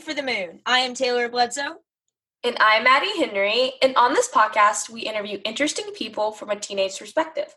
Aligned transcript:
For 0.00 0.14
the 0.14 0.22
Moon. 0.22 0.60
I 0.64 0.80
am 0.80 0.94
Taylor 0.94 1.28
Bledsoe. 1.28 1.78
And 2.44 2.56
I'm 2.60 2.84
Maddie 2.84 3.18
Henry. 3.18 3.72
And 3.82 3.96
on 3.96 4.14
this 4.14 4.30
podcast, 4.30 4.88
we 4.88 5.00
interview 5.00 5.40
interesting 5.44 5.92
people 5.92 6.30
from 6.30 6.50
a 6.50 6.56
teenage 6.56 6.98
perspective. 6.98 7.54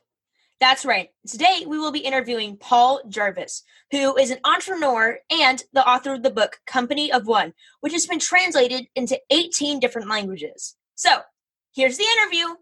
That's 0.60 0.84
right. 0.84 1.10
Today, 1.28 1.66
we 1.68 1.78
will 1.78 1.92
be 1.92 2.00
interviewing 2.00 2.58
Paul 2.58 3.02
Jarvis, 3.08 3.64
who 3.92 4.18
is 4.18 4.32
an 4.32 4.40
entrepreneur 4.44 5.20
and 5.30 5.62
the 5.74 5.88
author 5.88 6.14
of 6.14 6.24
the 6.24 6.32
book 6.32 6.60
Company 6.66 7.12
of 7.12 7.28
One, 7.28 7.54
which 7.82 7.94
has 7.94 8.08
been 8.08 8.20
translated 8.20 8.88
into 8.96 9.20
18 9.30 9.80
different 9.80 10.10
languages. 10.10 10.76
So, 10.96 11.20
here's 11.76 11.98
the 11.98 12.06
interview. 12.18 12.56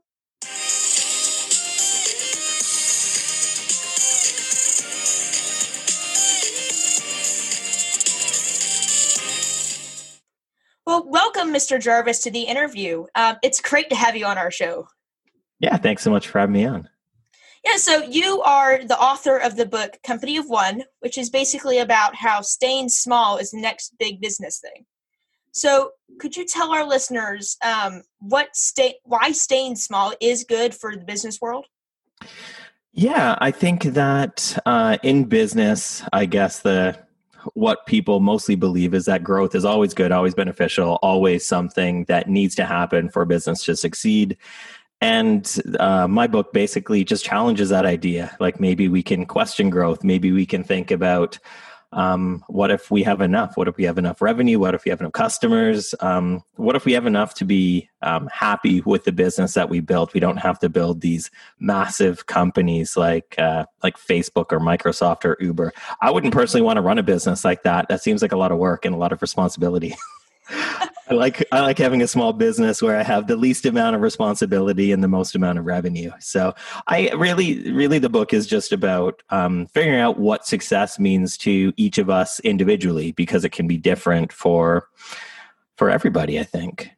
Well, 10.86 11.06
welcome, 11.08 11.54
Mr. 11.54 11.80
Jarvis, 11.80 12.20
to 12.24 12.32
the 12.32 12.44
interview. 12.44 13.06
Um, 13.16 13.38
it's 13.44 13.62
great 13.62 13.90
to 13.90 13.96
have 13.96 14.16
you 14.16 14.26
on 14.26 14.38
our 14.38 14.52
show. 14.52 14.88
Yeah, 15.60 15.78
thanks 15.78 16.04
so 16.04 16.12
much 16.12 16.28
for 16.28 16.40
having 16.40 16.54
me 16.54 16.66
on. 16.66 16.90
Yeah, 17.66 17.76
so 17.76 18.02
you 18.04 18.42
are 18.42 18.84
the 18.86 18.98
author 18.98 19.38
of 19.38 19.58
the 19.58 19.66
book 19.66 19.98
Company 20.06 20.38
of 20.38 20.48
One, 20.48 20.84
which 21.02 21.18
is 21.18 21.30
basically 21.30 21.78
about 21.80 22.16
how 22.16 22.42
staying 22.42 22.90
small 22.90 23.38
is 23.38 23.52
the 23.52 23.60
next 23.60 23.96
big 24.00 24.22
business 24.22 24.60
thing. 24.60 24.86
So, 25.52 25.92
could 26.20 26.38
you 26.38 26.46
tell 26.46 26.72
our 26.72 26.88
listeners 26.88 27.58
um, 27.66 28.04
what 28.20 28.56
stay 28.56 28.96
why 29.04 29.32
staying 29.32 29.76
small 29.76 30.14
is 30.22 30.44
good 30.44 30.74
for 30.74 30.96
the 30.96 31.04
business 31.04 31.40
world? 31.42 31.66
Yeah, 32.94 33.36
I 33.40 33.52
think 33.52 33.84
that 33.84 34.58
uh, 34.66 34.98
in 35.04 35.26
business, 35.26 36.04
I 36.14 36.26
guess 36.26 36.60
the 36.60 36.98
what 37.54 37.86
people 37.86 38.20
mostly 38.20 38.56
believe 38.56 38.94
is 38.94 39.06
that 39.06 39.24
growth 39.24 39.56
is 39.56 39.66
always 39.66 39.94
good, 39.94 40.12
always 40.12 40.36
beneficial, 40.36 41.00
always 41.02 41.46
something 41.46 42.06
that 42.06 42.30
needs 42.30 42.56
to 42.56 42.66
happen 42.66 43.10
for 43.10 43.26
business 43.26 43.64
to 43.66 43.76
succeed. 43.76 44.38
And 45.02 45.60
uh, 45.80 46.08
my 46.08 46.28
book 46.28 46.52
basically 46.52 47.04
just 47.04 47.24
challenges 47.24 47.70
that 47.70 47.86
idea. 47.86 48.36
Like 48.40 48.60
maybe 48.60 48.90
we 48.90 49.02
can 49.02 49.26
question 49.26 49.70
growth. 49.70 50.04
Maybe 50.04 50.32
we 50.32 50.46
can 50.46 50.64
think 50.64 50.92
about 50.92 51.40
um, 51.92 52.44
what 52.48 52.70
if 52.70 52.92
we 52.92 53.02
have 53.04 53.22
enough? 53.22 53.58
What 53.58 53.68
if 53.68 53.78
we 53.78 53.84
have 53.86 53.98
enough 53.98 54.22
revenue? 54.22 54.60
What 54.60 54.76
if 54.76 54.86
we 54.86 54.90
have 54.90 55.00
enough 55.00 55.14
customers? 55.14 55.96
Um, 56.02 56.44
what 56.56 56.76
if 56.76 56.86
we 56.86 56.94
have 56.94 57.08
enough 57.08 57.34
to 57.36 57.46
be 57.46 57.90
um, 58.04 58.30
happy 58.32 58.82
with 58.82 59.06
the 59.06 59.12
business 59.12 59.56
that 59.56 59.70
we 59.70 59.80
built? 59.80 60.14
We 60.14 60.20
don't 60.20 60.38
have 60.38 60.60
to 60.60 60.70
build 60.70 61.02
these 61.02 61.32
massive 61.60 62.28
companies 62.28 62.96
like 62.96 63.36
uh, 63.40 63.66
like 63.82 63.98
Facebook 63.98 64.52
or 64.52 64.60
Microsoft 64.60 65.26
or 65.26 65.36
Uber. 65.40 65.74
I 66.02 66.12
wouldn't 66.12 66.34
personally 66.34 66.64
want 66.64 66.78
to 66.78 66.82
run 66.82 67.00
a 67.00 67.04
business 67.04 67.44
like 67.44 67.64
that. 67.64 67.88
That 67.90 68.04
seems 68.04 68.22
like 68.22 68.34
a 68.34 68.38
lot 68.38 68.52
of 68.52 68.60
work 68.60 68.86
and 68.86 68.94
a 68.94 68.98
lot 68.98 69.12
of 69.12 69.22
responsibility. 69.22 69.96
I 70.52 71.14
like 71.14 71.46
I 71.52 71.62
like 71.62 71.78
having 71.78 72.02
a 72.02 72.08
small 72.08 72.34
business 72.34 72.82
where 72.82 72.96
I 72.96 73.04
have 73.04 73.28
the 73.28 73.36
least 73.36 73.66
amount 73.66 73.96
of 73.96 74.02
responsibility 74.02 74.92
and 74.92 75.04
the 75.04 75.08
most 75.08 75.36
amount 75.36 75.60
of 75.60 75.66
revenue. 75.66 76.12
So 76.20 76.54
I 76.88 77.10
really, 77.12 77.72
really, 77.72 78.00
the 78.00 78.10
book 78.10 78.34
is 78.34 78.48
just 78.48 78.72
about 78.72 79.22
um, 79.30 79.68
figuring 79.68 80.00
out 80.00 80.20
what 80.20 80.46
success 80.46 81.00
means 81.00 81.38
to 81.40 81.74
each 81.78 81.98
of 81.98 82.10
us 82.10 82.40
individually 82.42 83.12
because 83.12 83.44
it 83.44 83.52
can 83.52 83.68
be 83.68 83.78
different 83.78 84.32
for 84.32 84.88
for 85.78 85.90
everybody. 85.90 86.40
I 86.40 86.44
think. 86.44 86.92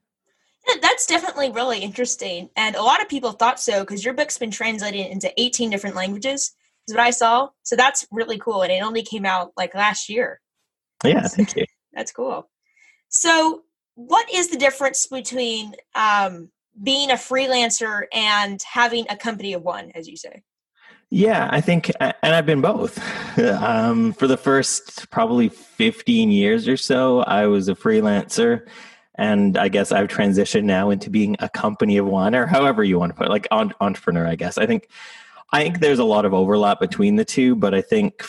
Yeah, 0.67 0.75
that's 0.81 1.07
definitely 1.07 1.51
really 1.51 1.79
interesting, 1.79 2.49
and 2.55 2.75
a 2.75 2.83
lot 2.83 3.01
of 3.01 3.09
people 3.09 3.31
thought 3.31 3.59
so 3.59 3.81
because 3.81 4.05
your 4.05 4.13
book's 4.13 4.37
been 4.37 4.51
translated 4.51 5.07
into 5.07 5.31
18 5.37 5.69
different 5.69 5.95
languages. 5.95 6.53
Is 6.87 6.95
what 6.95 7.03
I 7.03 7.11
saw. 7.11 7.49
So 7.63 7.75
that's 7.75 8.07
really 8.11 8.39
cool, 8.39 8.61
and 8.61 8.71
it 8.71 8.83
only 8.83 9.03
came 9.03 9.25
out 9.25 9.51
like 9.55 9.75
last 9.75 10.09
year. 10.09 10.41
Yeah, 11.03 11.27
thank 11.27 11.55
you. 11.55 11.65
That's 11.93 12.11
cool. 12.11 12.49
So 13.11 13.63
what 13.95 14.33
is 14.33 14.49
the 14.49 14.57
difference 14.57 15.05
between 15.05 15.75
um, 15.95 16.49
being 16.81 17.11
a 17.11 17.15
freelancer 17.15 18.05
and 18.13 18.61
having 18.63 19.05
a 19.09 19.17
company 19.17 19.53
of 19.53 19.61
one, 19.61 19.91
as 19.93 20.07
you 20.07 20.15
say? 20.15 20.41
Yeah, 21.09 21.49
I 21.51 21.59
think, 21.59 21.91
and 21.99 22.15
I've 22.23 22.45
been 22.45 22.61
both. 22.61 22.97
um, 23.39 24.13
for 24.13 24.27
the 24.27 24.37
first 24.37 25.09
probably 25.09 25.49
15 25.49 26.31
years 26.31 26.69
or 26.69 26.77
so, 26.77 27.19
I 27.19 27.47
was 27.47 27.67
a 27.67 27.75
freelancer. 27.75 28.65
And 29.15 29.57
I 29.57 29.67
guess 29.67 29.91
I've 29.91 30.07
transitioned 30.07 30.63
now 30.63 30.89
into 30.89 31.09
being 31.09 31.35
a 31.39 31.49
company 31.49 31.97
of 31.97 32.05
one, 32.05 32.33
or 32.33 32.45
however 32.45 32.81
you 32.81 32.97
want 32.97 33.11
to 33.11 33.17
put 33.17 33.27
it, 33.27 33.29
like 33.29 33.47
entrepreneur, 33.51 34.25
I 34.25 34.35
guess. 34.35 34.57
I 34.57 34.65
think, 34.65 34.87
I 35.51 35.61
think 35.63 35.79
there's 35.79 35.99
a 35.99 36.05
lot 36.05 36.23
of 36.23 36.33
overlap 36.33 36.79
between 36.79 37.17
the 37.17 37.25
two, 37.25 37.57
but 37.57 37.73
I 37.73 37.81
think 37.81 38.23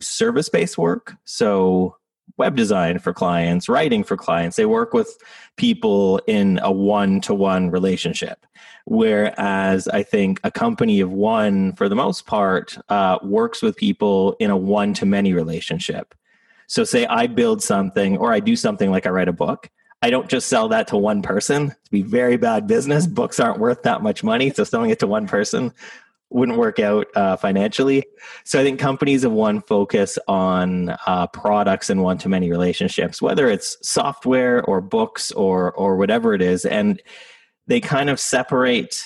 service 0.00 0.48
based 0.48 0.78
work. 0.78 1.14
So 1.24 1.96
web 2.36 2.56
design 2.56 2.98
for 2.98 3.12
clients, 3.12 3.68
writing 3.68 4.02
for 4.02 4.16
clients. 4.16 4.56
They 4.56 4.66
work 4.66 4.92
with 4.92 5.16
people 5.56 6.20
in 6.26 6.58
a 6.62 6.72
one 6.72 7.20
to 7.22 7.34
one 7.34 7.70
relationship. 7.70 8.46
Whereas 8.86 9.88
I 9.88 10.02
think 10.02 10.40
a 10.44 10.50
company 10.50 11.00
of 11.00 11.10
one, 11.10 11.72
for 11.74 11.88
the 11.88 11.94
most 11.94 12.26
part, 12.26 12.76
uh, 12.88 13.18
works 13.22 13.62
with 13.62 13.76
people 13.76 14.36
in 14.40 14.50
a 14.50 14.56
one 14.56 14.92
to 14.94 15.06
many 15.06 15.32
relationship. 15.32 16.14
So, 16.66 16.84
say 16.84 17.06
I 17.06 17.26
build 17.26 17.62
something 17.62 18.16
or 18.18 18.32
I 18.32 18.40
do 18.40 18.56
something 18.56 18.90
like 18.90 19.06
I 19.06 19.10
write 19.10 19.28
a 19.28 19.32
book. 19.32 19.70
I 20.02 20.10
don't 20.10 20.28
just 20.28 20.48
sell 20.48 20.68
that 20.68 20.88
to 20.88 20.98
one 20.98 21.22
person. 21.22 21.68
It'd 21.68 21.90
be 21.90 22.02
very 22.02 22.36
bad 22.36 22.66
business. 22.66 23.06
Books 23.06 23.40
aren't 23.40 23.58
worth 23.58 23.84
that 23.84 24.02
much 24.02 24.22
money. 24.22 24.50
So 24.50 24.64
selling 24.64 24.90
it 24.90 24.98
to 24.98 25.06
one 25.06 25.26
person 25.26 25.72
wouldn't 26.34 26.58
work 26.58 26.80
out 26.80 27.06
uh, 27.14 27.36
financially. 27.36 28.04
So 28.44 28.60
I 28.60 28.64
think 28.64 28.80
companies 28.80 29.22
have 29.22 29.32
one 29.32 29.60
focus 29.62 30.18
on 30.26 30.94
uh, 31.06 31.28
products 31.28 31.90
and 31.90 32.02
one 32.02 32.18
to 32.18 32.28
many 32.28 32.50
relationships, 32.50 33.22
whether 33.22 33.48
it's 33.48 33.78
software 33.88 34.62
or 34.64 34.80
books 34.80 35.30
or 35.32 35.72
or 35.72 35.96
whatever 35.96 36.34
it 36.34 36.42
is, 36.42 36.66
and 36.66 37.00
they 37.68 37.80
kind 37.80 38.10
of 38.10 38.18
separate 38.18 39.04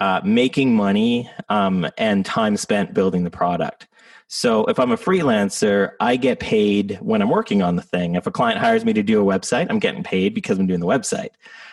uh, 0.00 0.22
making 0.24 0.74
money 0.74 1.30
um, 1.50 1.86
and 1.98 2.24
time 2.24 2.56
spent 2.56 2.94
building 2.94 3.24
the 3.24 3.30
product. 3.30 3.86
So 4.28 4.64
if 4.66 4.78
I'm 4.78 4.92
a 4.92 4.96
freelancer, 4.96 5.90
I 6.00 6.16
get 6.16 6.40
paid 6.40 6.98
when 7.02 7.20
I'm 7.20 7.28
working 7.28 7.62
on 7.62 7.76
the 7.76 7.82
thing. 7.82 8.14
If 8.14 8.26
a 8.26 8.30
client 8.30 8.58
hires 8.58 8.84
me 8.84 8.92
to 8.94 9.02
do 9.02 9.20
a 9.20 9.24
website, 9.24 9.66
I'm 9.68 9.80
getting 9.80 10.04
paid 10.04 10.34
because 10.34 10.58
I'm 10.58 10.66
doing 10.66 10.80
the 10.80 10.86
website. 10.86 11.30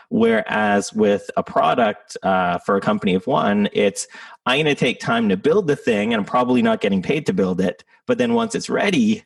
Whereas 0.09 0.93
with 0.93 1.29
a 1.35 1.43
product 1.43 2.15
uh, 2.23 2.59
for 2.59 2.77
a 2.77 2.81
company 2.81 3.13
of 3.13 3.27
one, 3.27 3.67
it's 3.73 4.07
I'm 4.45 4.63
going 4.63 4.73
to 4.73 4.79
take 4.79 4.99
time 4.99 5.27
to 5.29 5.37
build 5.37 5.67
the 5.67 5.75
thing 5.75 6.13
and 6.13 6.21
I'm 6.21 6.25
probably 6.25 6.61
not 6.61 6.79
getting 6.79 7.01
paid 7.01 7.25
to 7.25 7.33
build 7.33 7.59
it. 7.59 7.83
But 8.05 8.17
then 8.17 8.33
once 8.33 8.55
it's 8.55 8.69
ready, 8.69 9.25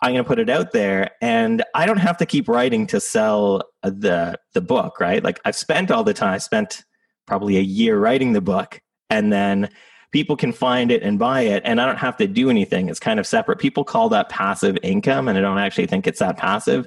I'm 0.00 0.12
going 0.12 0.22
to 0.22 0.28
put 0.28 0.38
it 0.38 0.48
out 0.48 0.72
there 0.72 1.10
and 1.20 1.64
I 1.74 1.86
don't 1.86 1.98
have 1.98 2.16
to 2.18 2.26
keep 2.26 2.48
writing 2.48 2.86
to 2.88 3.00
sell 3.00 3.62
the 3.82 4.38
the 4.52 4.60
book, 4.60 5.00
right? 5.00 5.22
Like 5.22 5.40
I've 5.44 5.56
spent 5.56 5.90
all 5.90 6.04
the 6.04 6.14
time, 6.14 6.34
I 6.34 6.38
spent 6.38 6.84
probably 7.26 7.56
a 7.56 7.62
year 7.62 7.98
writing 7.98 8.32
the 8.32 8.40
book 8.40 8.80
and 9.10 9.32
then 9.32 9.70
people 10.12 10.36
can 10.36 10.52
find 10.52 10.90
it 10.92 11.02
and 11.02 11.18
buy 11.18 11.40
it 11.42 11.62
and 11.64 11.80
I 11.80 11.86
don't 11.86 11.98
have 11.98 12.16
to 12.18 12.28
do 12.28 12.50
anything. 12.50 12.88
It's 12.88 13.00
kind 13.00 13.18
of 13.18 13.26
separate. 13.26 13.58
People 13.58 13.84
call 13.84 14.08
that 14.10 14.28
passive 14.28 14.76
income 14.82 15.26
and 15.26 15.36
I 15.36 15.40
don't 15.40 15.58
actually 15.58 15.86
think 15.86 16.06
it's 16.06 16.20
that 16.20 16.36
passive 16.36 16.86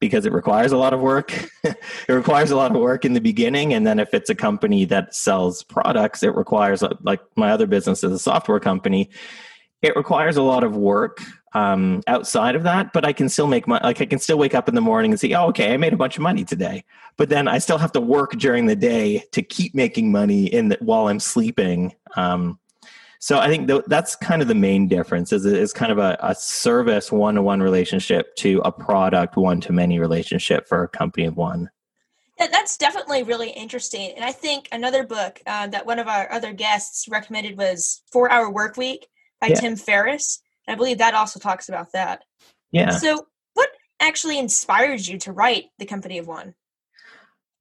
because 0.00 0.26
it 0.26 0.32
requires 0.32 0.72
a 0.72 0.76
lot 0.76 0.94
of 0.94 1.00
work. 1.00 1.32
it 1.64 2.12
requires 2.12 2.50
a 2.50 2.56
lot 2.56 2.70
of 2.70 2.76
work 2.80 3.04
in 3.04 3.14
the 3.14 3.20
beginning. 3.20 3.74
And 3.74 3.86
then 3.86 3.98
if 3.98 4.14
it's 4.14 4.30
a 4.30 4.34
company 4.34 4.84
that 4.86 5.14
sells 5.14 5.62
products, 5.64 6.22
it 6.22 6.34
requires, 6.34 6.82
like 7.02 7.20
my 7.36 7.50
other 7.50 7.66
business 7.66 8.04
is 8.04 8.12
a 8.12 8.18
software 8.18 8.60
company, 8.60 9.10
it 9.82 9.96
requires 9.96 10.36
a 10.36 10.42
lot 10.42 10.64
of 10.64 10.76
work 10.76 11.22
um, 11.54 12.02
outside 12.06 12.54
of 12.54 12.64
that, 12.64 12.92
but 12.92 13.04
I 13.04 13.12
can 13.12 13.28
still 13.28 13.46
make 13.46 13.66
money. 13.66 13.82
Like 13.82 14.00
I 14.00 14.06
can 14.06 14.18
still 14.18 14.38
wake 14.38 14.54
up 14.54 14.68
in 14.68 14.74
the 14.74 14.80
morning 14.80 15.12
and 15.12 15.20
say, 15.20 15.32
oh, 15.32 15.46
okay, 15.48 15.72
I 15.72 15.76
made 15.76 15.92
a 15.92 15.96
bunch 15.96 16.16
of 16.16 16.22
money 16.22 16.44
today. 16.44 16.84
But 17.16 17.28
then 17.28 17.48
I 17.48 17.58
still 17.58 17.78
have 17.78 17.92
to 17.92 18.00
work 18.00 18.32
during 18.32 18.66
the 18.66 18.76
day 18.76 19.24
to 19.32 19.42
keep 19.42 19.74
making 19.74 20.12
money 20.12 20.46
in 20.46 20.70
the, 20.70 20.78
while 20.80 21.08
I'm 21.08 21.20
sleeping. 21.20 21.94
Um, 22.16 22.58
so 23.18 23.38
I 23.38 23.48
think 23.48 23.68
th- 23.68 23.84
that's 23.86 24.14
kind 24.16 24.42
of 24.42 24.48
the 24.48 24.54
main 24.54 24.88
difference 24.88 25.32
is 25.32 25.44
it's 25.44 25.72
kind 25.72 25.90
of 25.90 25.98
a, 25.98 26.16
a 26.20 26.34
service 26.34 27.10
one-to-one 27.10 27.60
relationship 27.60 28.34
to 28.36 28.60
a 28.64 28.72
product 28.72 29.36
one-to-many 29.36 29.98
relationship 29.98 30.68
for 30.68 30.82
a 30.82 30.88
company 30.88 31.26
of 31.26 31.36
one. 31.36 31.70
Yeah, 32.38 32.46
that's 32.46 32.76
definitely 32.76 33.24
really 33.24 33.50
interesting. 33.50 34.12
And 34.14 34.24
I 34.24 34.30
think 34.30 34.68
another 34.70 35.04
book 35.04 35.40
uh, 35.46 35.66
that 35.68 35.86
one 35.86 35.98
of 35.98 36.06
our 36.06 36.30
other 36.30 36.52
guests 36.52 37.08
recommended 37.08 37.58
was 37.58 38.02
Four 38.12 38.30
Hour 38.30 38.48
Work 38.50 38.76
Week 38.76 39.08
by 39.40 39.48
yeah. 39.48 39.54
Tim 39.60 39.76
Ferriss. 39.76 40.40
I 40.68 40.76
believe 40.76 40.98
that 40.98 41.14
also 41.14 41.40
talks 41.40 41.68
about 41.68 41.92
that. 41.92 42.22
Yeah. 42.70 42.90
So 42.90 43.26
what 43.54 43.70
actually 43.98 44.38
inspired 44.38 45.00
you 45.00 45.18
to 45.18 45.32
write 45.32 45.64
The 45.78 45.86
Company 45.86 46.18
of 46.18 46.28
One? 46.28 46.54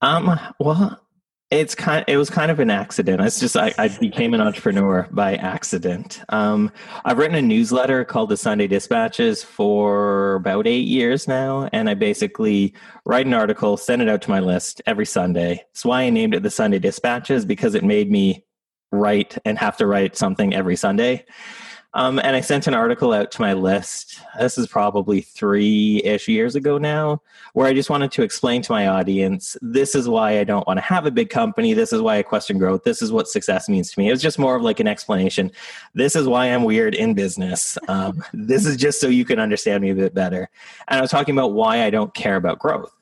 Um, 0.01 0.39
well, 0.59 1.01
it's 1.49 1.75
kind. 1.75 2.03
It 2.07 2.17
was 2.17 2.29
kind 2.29 2.51
of 2.51 2.59
an 2.59 2.69
accident. 2.69 3.21
It's 3.21 3.39
just 3.39 3.55
I, 3.55 3.73
I 3.77 3.87
became 3.87 4.33
an 4.33 4.41
entrepreneur 4.41 5.07
by 5.11 5.35
accident. 5.35 6.21
Um, 6.29 6.71
I've 7.05 7.17
written 7.17 7.37
a 7.37 7.41
newsletter 7.41 8.03
called 8.03 8.29
the 8.29 8.37
Sunday 8.37 8.67
Dispatches 8.67 9.43
for 9.43 10.35
about 10.35 10.67
eight 10.67 10.87
years 10.87 11.25
now, 11.27 11.69
and 11.71 11.89
I 11.89 11.93
basically 11.93 12.73
write 13.05 13.27
an 13.27 13.33
article, 13.33 13.77
send 13.77 14.01
it 14.01 14.09
out 14.09 14.21
to 14.23 14.29
my 14.29 14.41
list 14.41 14.81
every 14.85 15.05
Sunday. 15.05 15.63
That's 15.73 15.85
why 15.85 16.03
I 16.03 16.09
named 16.09 16.35
it 16.35 16.43
the 16.43 16.49
Sunday 16.49 16.79
Dispatches 16.79 17.45
because 17.45 17.75
it 17.75 17.83
made 17.83 18.11
me 18.11 18.43
write 18.91 19.37
and 19.45 19.57
have 19.57 19.77
to 19.77 19.87
write 19.87 20.17
something 20.17 20.53
every 20.53 20.75
Sunday. 20.75 21.25
Um, 21.97 22.19
and 22.19 22.35
I 22.35 22.41
sent 22.41 22.67
an 22.67 22.75
article 22.75 23.11
out 23.11 23.31
to 23.31 23.41
my 23.41 23.53
list. 23.53 24.21
This 24.37 24.59
is 24.59 24.67
probably 24.67 25.19
three 25.19 25.99
ish 26.03 26.27
years 26.27 26.55
ago 26.55 26.77
now, 26.77 27.23
where 27.53 27.65
I 27.65 27.73
just 27.73 27.89
wanted 27.89 28.11
to 28.11 28.21
explain 28.21 28.61
to 28.61 28.71
my 28.71 28.85
audience 28.85 29.57
this 29.63 29.95
is 29.95 30.07
why 30.07 30.39
I 30.39 30.43
don't 30.43 30.65
want 30.67 30.77
to 30.77 30.83
have 30.83 31.07
a 31.07 31.11
big 31.11 31.31
company. 31.31 31.73
This 31.73 31.91
is 31.91 31.99
why 31.99 32.17
I 32.17 32.21
question 32.21 32.59
growth. 32.59 32.83
This 32.83 33.01
is 33.01 33.11
what 33.11 33.27
success 33.27 33.67
means 33.67 33.91
to 33.91 33.99
me. 33.99 34.09
It 34.09 34.11
was 34.11 34.21
just 34.21 34.37
more 34.37 34.55
of 34.55 34.61
like 34.61 34.79
an 34.79 34.87
explanation. 34.87 35.51
This 35.95 36.15
is 36.15 36.27
why 36.27 36.45
I'm 36.45 36.65
weird 36.65 36.93
in 36.93 37.15
business. 37.15 37.79
Um, 37.87 38.23
this 38.31 38.67
is 38.67 38.77
just 38.77 39.01
so 39.01 39.07
you 39.07 39.25
can 39.25 39.39
understand 39.39 39.81
me 39.81 39.89
a 39.89 39.95
bit 39.95 40.13
better. 40.13 40.51
And 40.87 40.99
I 40.99 41.01
was 41.01 41.09
talking 41.09 41.33
about 41.33 41.53
why 41.53 41.83
I 41.83 41.89
don't 41.89 42.13
care 42.13 42.35
about 42.35 42.59
growth. 42.59 42.96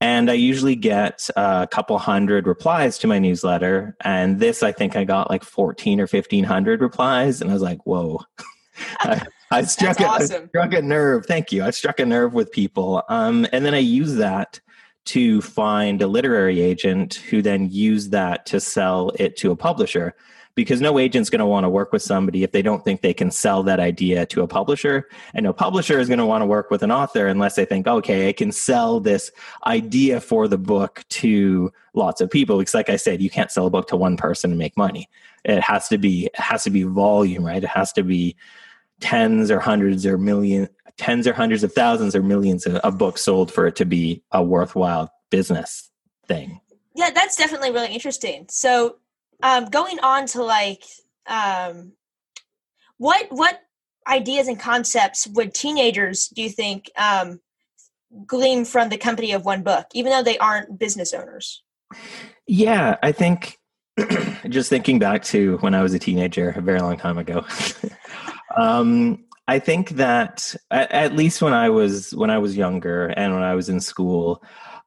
And 0.00 0.30
I 0.30 0.34
usually 0.34 0.76
get 0.76 1.28
a 1.36 1.66
couple 1.70 1.98
hundred 1.98 2.46
replies 2.46 2.98
to 2.98 3.06
my 3.06 3.18
newsletter. 3.18 3.96
And 4.02 4.38
this, 4.38 4.62
I 4.62 4.72
think 4.72 4.94
I 4.94 5.04
got 5.04 5.30
like 5.30 5.42
14 5.42 6.00
or 6.00 6.06
1500 6.06 6.80
replies. 6.80 7.40
And 7.40 7.50
I 7.50 7.54
was 7.54 7.62
like, 7.62 7.84
whoa. 7.86 8.20
I, 8.98 9.22
I, 9.50 9.62
struck, 9.62 10.00
a, 10.00 10.06
awesome. 10.06 10.44
I 10.44 10.48
struck 10.48 10.74
a 10.74 10.82
nerve. 10.82 11.24
Thank 11.24 11.50
you. 11.50 11.64
I 11.64 11.70
struck 11.70 11.98
a 11.98 12.04
nerve 12.04 12.34
with 12.34 12.52
people. 12.52 13.02
Um, 13.08 13.46
and 13.52 13.64
then 13.64 13.74
I 13.74 13.78
use 13.78 14.16
that 14.16 14.60
to 15.06 15.40
find 15.40 16.02
a 16.02 16.06
literary 16.06 16.60
agent 16.60 17.14
who 17.14 17.40
then 17.40 17.70
used 17.70 18.10
that 18.10 18.44
to 18.46 18.60
sell 18.60 19.12
it 19.18 19.36
to 19.38 19.50
a 19.50 19.56
publisher 19.56 20.14
because 20.56 20.80
no 20.80 20.98
agent's 20.98 21.30
going 21.30 21.38
to 21.38 21.46
want 21.46 21.64
to 21.64 21.70
work 21.70 21.92
with 21.92 22.02
somebody 22.02 22.42
if 22.42 22.50
they 22.50 22.62
don't 22.62 22.84
think 22.84 23.02
they 23.02 23.14
can 23.14 23.30
sell 23.30 23.62
that 23.62 23.78
idea 23.78 24.26
to 24.26 24.42
a 24.42 24.48
publisher 24.48 25.08
and 25.34 25.44
no 25.44 25.52
publisher 25.52 26.00
is 26.00 26.08
going 26.08 26.18
to 26.18 26.26
want 26.26 26.42
to 26.42 26.46
work 26.46 26.70
with 26.70 26.82
an 26.82 26.90
author 26.90 27.28
unless 27.28 27.54
they 27.54 27.64
think 27.64 27.86
okay 27.86 28.28
i 28.28 28.32
can 28.32 28.50
sell 28.50 28.98
this 28.98 29.30
idea 29.66 30.20
for 30.20 30.48
the 30.48 30.58
book 30.58 31.04
to 31.08 31.70
lots 31.94 32.20
of 32.20 32.30
people 32.30 32.58
because 32.58 32.74
like 32.74 32.90
i 32.90 32.96
said 32.96 33.22
you 33.22 33.30
can't 33.30 33.50
sell 33.50 33.66
a 33.66 33.70
book 33.70 33.86
to 33.88 33.96
one 33.96 34.16
person 34.16 34.50
and 34.50 34.58
make 34.58 34.76
money. 34.76 35.08
It 35.44 35.60
has 35.60 35.88
to 35.88 35.98
be 35.98 36.26
it 36.26 36.40
has 36.40 36.64
to 36.64 36.70
be 36.70 36.82
volume 36.82 37.44
right? 37.44 37.62
It 37.62 37.68
has 37.68 37.92
to 37.92 38.02
be 38.02 38.36
tens 39.00 39.50
or 39.50 39.60
hundreds 39.60 40.06
or 40.06 40.18
million 40.18 40.68
tens 40.96 41.26
or 41.26 41.32
hundreds 41.32 41.62
of 41.62 41.72
thousands 41.72 42.16
or 42.16 42.22
millions 42.22 42.66
of, 42.66 42.76
of 42.76 42.98
books 42.98 43.22
sold 43.22 43.52
for 43.52 43.66
it 43.66 43.76
to 43.76 43.84
be 43.84 44.22
a 44.32 44.42
worthwhile 44.42 45.12
business 45.30 45.90
thing. 46.26 46.60
Yeah 46.94 47.10
that's 47.10 47.36
definitely 47.36 47.70
really 47.70 47.92
interesting. 47.92 48.46
So 48.48 48.96
um, 49.42 49.66
going 49.66 49.98
on 50.00 50.26
to 50.26 50.42
like 50.42 50.82
um, 51.26 51.92
what 52.98 53.26
what 53.30 53.60
ideas 54.08 54.48
and 54.48 54.58
concepts 54.58 55.26
would 55.26 55.52
teenagers 55.52 56.28
do 56.28 56.42
you 56.42 56.50
think 56.50 56.90
um, 56.96 57.40
glean 58.26 58.64
from 58.64 58.88
the 58.88 58.96
company 58.96 59.32
of 59.32 59.44
one 59.44 59.62
book 59.62 59.86
even 59.92 60.12
though 60.12 60.22
they 60.22 60.38
aren't 60.38 60.78
business 60.78 61.12
owners? 61.12 61.62
Yeah 62.46 62.96
i 63.02 63.12
think 63.12 63.58
just 64.48 64.68
thinking 64.70 64.98
back 64.98 65.22
to 65.24 65.56
when 65.58 65.74
i 65.74 65.82
was 65.82 65.94
a 65.94 65.98
teenager 65.98 66.50
a 66.50 66.60
very 66.60 66.80
long 66.80 66.96
time 66.96 67.18
ago 67.18 67.44
um, 68.56 69.24
i 69.48 69.58
think 69.58 69.90
that 69.90 70.54
at, 70.70 70.90
at 70.92 71.16
least 71.16 71.42
when 71.42 71.52
i 71.52 71.68
was 71.68 72.14
when 72.14 72.30
i 72.30 72.38
was 72.38 72.56
younger 72.56 73.06
and 73.06 73.34
when 73.34 73.42
i 73.42 73.54
was 73.54 73.68
in 73.68 73.80
school 73.80 74.42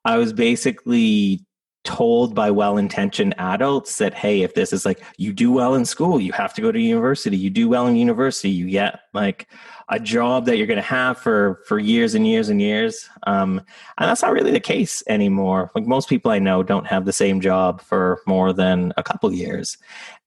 i 0.06 0.18
was 0.18 0.34
basically 0.34 1.46
told 1.86 2.36
by 2.36 2.52
well-intentioned 2.52 3.34
adults 3.38 3.98
that 4.00 4.14
hey 4.14 4.42
if 4.42 4.54
this 4.54 4.74
is 4.74 4.86
like 4.86 5.02
you 5.18 5.32
do 5.32 5.50
well 5.52 5.76
in 5.76 5.86
school 5.86 6.20
you 6.20 6.32
have 6.34 6.54
to 6.54 6.62
go 6.62 6.72
to 6.72 6.80
university. 6.80 7.38
You 7.38 7.50
do 7.50 7.70
well 7.70 7.88
in 7.88 7.96
university 7.96 8.50
you 8.50 8.70
get 8.70 9.00
like 9.14 9.48
a 9.88 10.00
job 10.00 10.46
that 10.46 10.58
you're 10.58 10.68
going 10.68 10.78
to 10.78 10.84
have 10.84 11.18
for 11.18 11.62
for 11.68 11.80
years 11.80 12.16
and 12.16 12.28
years 12.28 12.50
and 12.50 12.62
years. 12.62 13.10
Um, 13.26 13.60
and 13.98 14.10
that's 14.10 14.22
not 14.22 14.34
really 14.34 14.52
the 14.52 14.60
case 14.60 15.02
anymore. 15.08 15.72
Like 15.74 15.88
most 15.88 16.10
people 16.10 16.32
i 16.32 16.40
know 16.40 16.64
don't 16.64 16.88
have 16.88 17.06
the 17.06 17.14
same 17.14 17.40
job 17.40 17.82
for 17.82 18.22
more 18.28 18.52
than 18.52 18.94
a 18.98 19.04
couple 19.04 19.32
years. 19.32 19.78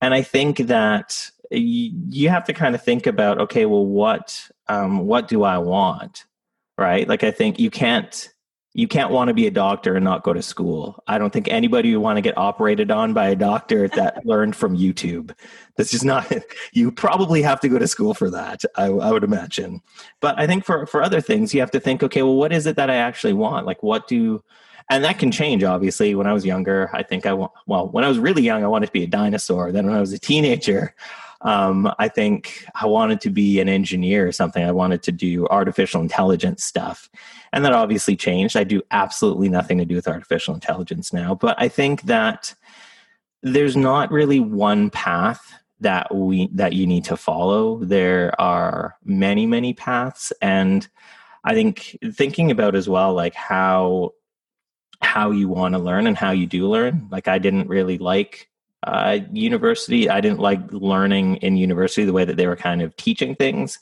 And 0.00 0.14
i 0.14 0.22
think 0.22 0.56
that 0.58 1.30
you 1.50 2.30
have 2.30 2.44
to 2.44 2.54
kind 2.54 2.74
of 2.74 2.82
think 2.82 3.06
about 3.06 3.38
okay 3.38 3.66
well 3.66 3.84
what 3.84 4.48
um, 4.68 5.06
what 5.06 5.28
do 5.28 5.42
i 5.42 5.58
want 5.58 6.24
right? 6.78 7.06
Like 7.06 7.22
i 7.22 7.30
think 7.30 7.58
you 7.58 7.70
can't 7.70 8.31
you 8.74 8.88
can't 8.88 9.10
want 9.10 9.28
to 9.28 9.34
be 9.34 9.46
a 9.46 9.50
doctor 9.50 9.96
and 9.96 10.04
not 10.04 10.22
go 10.22 10.32
to 10.32 10.42
school. 10.42 11.02
I 11.06 11.18
don't 11.18 11.32
think 11.32 11.48
anybody 11.48 11.94
would 11.94 12.02
want 12.02 12.16
to 12.16 12.22
get 12.22 12.38
operated 12.38 12.90
on 12.90 13.12
by 13.12 13.28
a 13.28 13.36
doctor 13.36 13.88
that 13.88 14.20
learned 14.26 14.56
from 14.56 14.76
YouTube. 14.76 15.34
That's 15.76 15.90
just 15.90 16.04
not, 16.04 16.30
you 16.72 16.90
probably 16.90 17.42
have 17.42 17.60
to 17.60 17.68
go 17.68 17.78
to 17.78 17.86
school 17.86 18.14
for 18.14 18.30
that, 18.30 18.62
I, 18.76 18.84
I, 18.86 19.10
would 19.12 19.24
imagine. 19.24 19.82
But 20.20 20.38
I 20.38 20.46
think 20.46 20.64
for, 20.64 20.86
for 20.86 21.02
other 21.02 21.20
things, 21.20 21.52
you 21.52 21.60
have 21.60 21.70
to 21.72 21.80
think, 21.80 22.02
okay, 22.02 22.22
well, 22.22 22.36
what 22.36 22.52
is 22.52 22.66
it 22.66 22.76
that 22.76 22.88
I 22.88 22.96
actually 22.96 23.34
want? 23.34 23.66
Like, 23.66 23.82
what 23.82 24.08
do, 24.08 24.42
and 24.90 25.04
that 25.04 25.18
can 25.18 25.30
change, 25.30 25.62
obviously. 25.64 26.14
When 26.14 26.26
I 26.26 26.32
was 26.32 26.46
younger, 26.46 26.88
I 26.94 27.02
think 27.02 27.26
I 27.26 27.34
want, 27.34 27.52
well, 27.66 27.88
when 27.88 28.04
I 28.04 28.08
was 28.08 28.18
really 28.18 28.42
young, 28.42 28.64
I 28.64 28.68
wanted 28.68 28.86
to 28.86 28.92
be 28.92 29.04
a 29.04 29.06
dinosaur. 29.06 29.70
Then 29.70 29.86
when 29.86 29.94
I 29.94 30.00
was 30.00 30.12
a 30.12 30.18
teenager, 30.18 30.94
um, 31.42 31.92
I 31.98 32.08
think 32.08 32.64
I 32.80 32.86
wanted 32.86 33.20
to 33.22 33.30
be 33.30 33.60
an 33.60 33.68
engineer 33.68 34.26
or 34.26 34.32
something. 34.32 34.64
I 34.64 34.72
wanted 34.72 35.02
to 35.04 35.12
do 35.12 35.46
artificial 35.48 36.00
intelligence 36.00 36.64
stuff. 36.64 37.10
And 37.52 37.64
that 37.64 37.72
obviously 37.72 38.16
changed. 38.16 38.56
I 38.56 38.64
do 38.64 38.80
absolutely 38.90 39.48
nothing 39.48 39.78
to 39.78 39.84
do 39.84 39.96
with 39.96 40.08
artificial 40.08 40.54
intelligence 40.54 41.12
now. 41.12 41.34
But 41.34 41.60
I 41.60 41.68
think 41.68 42.02
that 42.02 42.54
there's 43.42 43.76
not 43.76 44.10
really 44.12 44.40
one 44.40 44.88
path 44.90 45.52
that 45.80 46.14
we 46.14 46.48
that 46.54 46.74
you 46.74 46.86
need 46.86 47.04
to 47.04 47.16
follow. 47.16 47.84
There 47.84 48.40
are 48.40 48.96
many, 49.04 49.46
many 49.46 49.74
paths. 49.74 50.32
And 50.40 50.88
I 51.44 51.54
think 51.54 51.98
thinking 52.12 52.52
about 52.52 52.76
as 52.76 52.88
well 52.88 53.14
like 53.14 53.34
how 53.34 54.12
how 55.00 55.32
you 55.32 55.48
want 55.48 55.74
to 55.74 55.80
learn 55.80 56.06
and 56.06 56.16
how 56.16 56.30
you 56.30 56.46
do 56.46 56.68
learn. 56.68 57.08
Like 57.10 57.26
I 57.26 57.38
didn't 57.38 57.68
really 57.68 57.98
like 57.98 58.48
uh, 58.84 59.18
university. 59.32 60.08
I 60.08 60.20
didn't 60.20 60.40
like 60.40 60.60
learning 60.72 61.36
in 61.36 61.56
university 61.56 62.04
the 62.04 62.12
way 62.12 62.24
that 62.24 62.36
they 62.36 62.46
were 62.46 62.56
kind 62.56 62.82
of 62.82 62.96
teaching 62.96 63.34
things. 63.34 63.78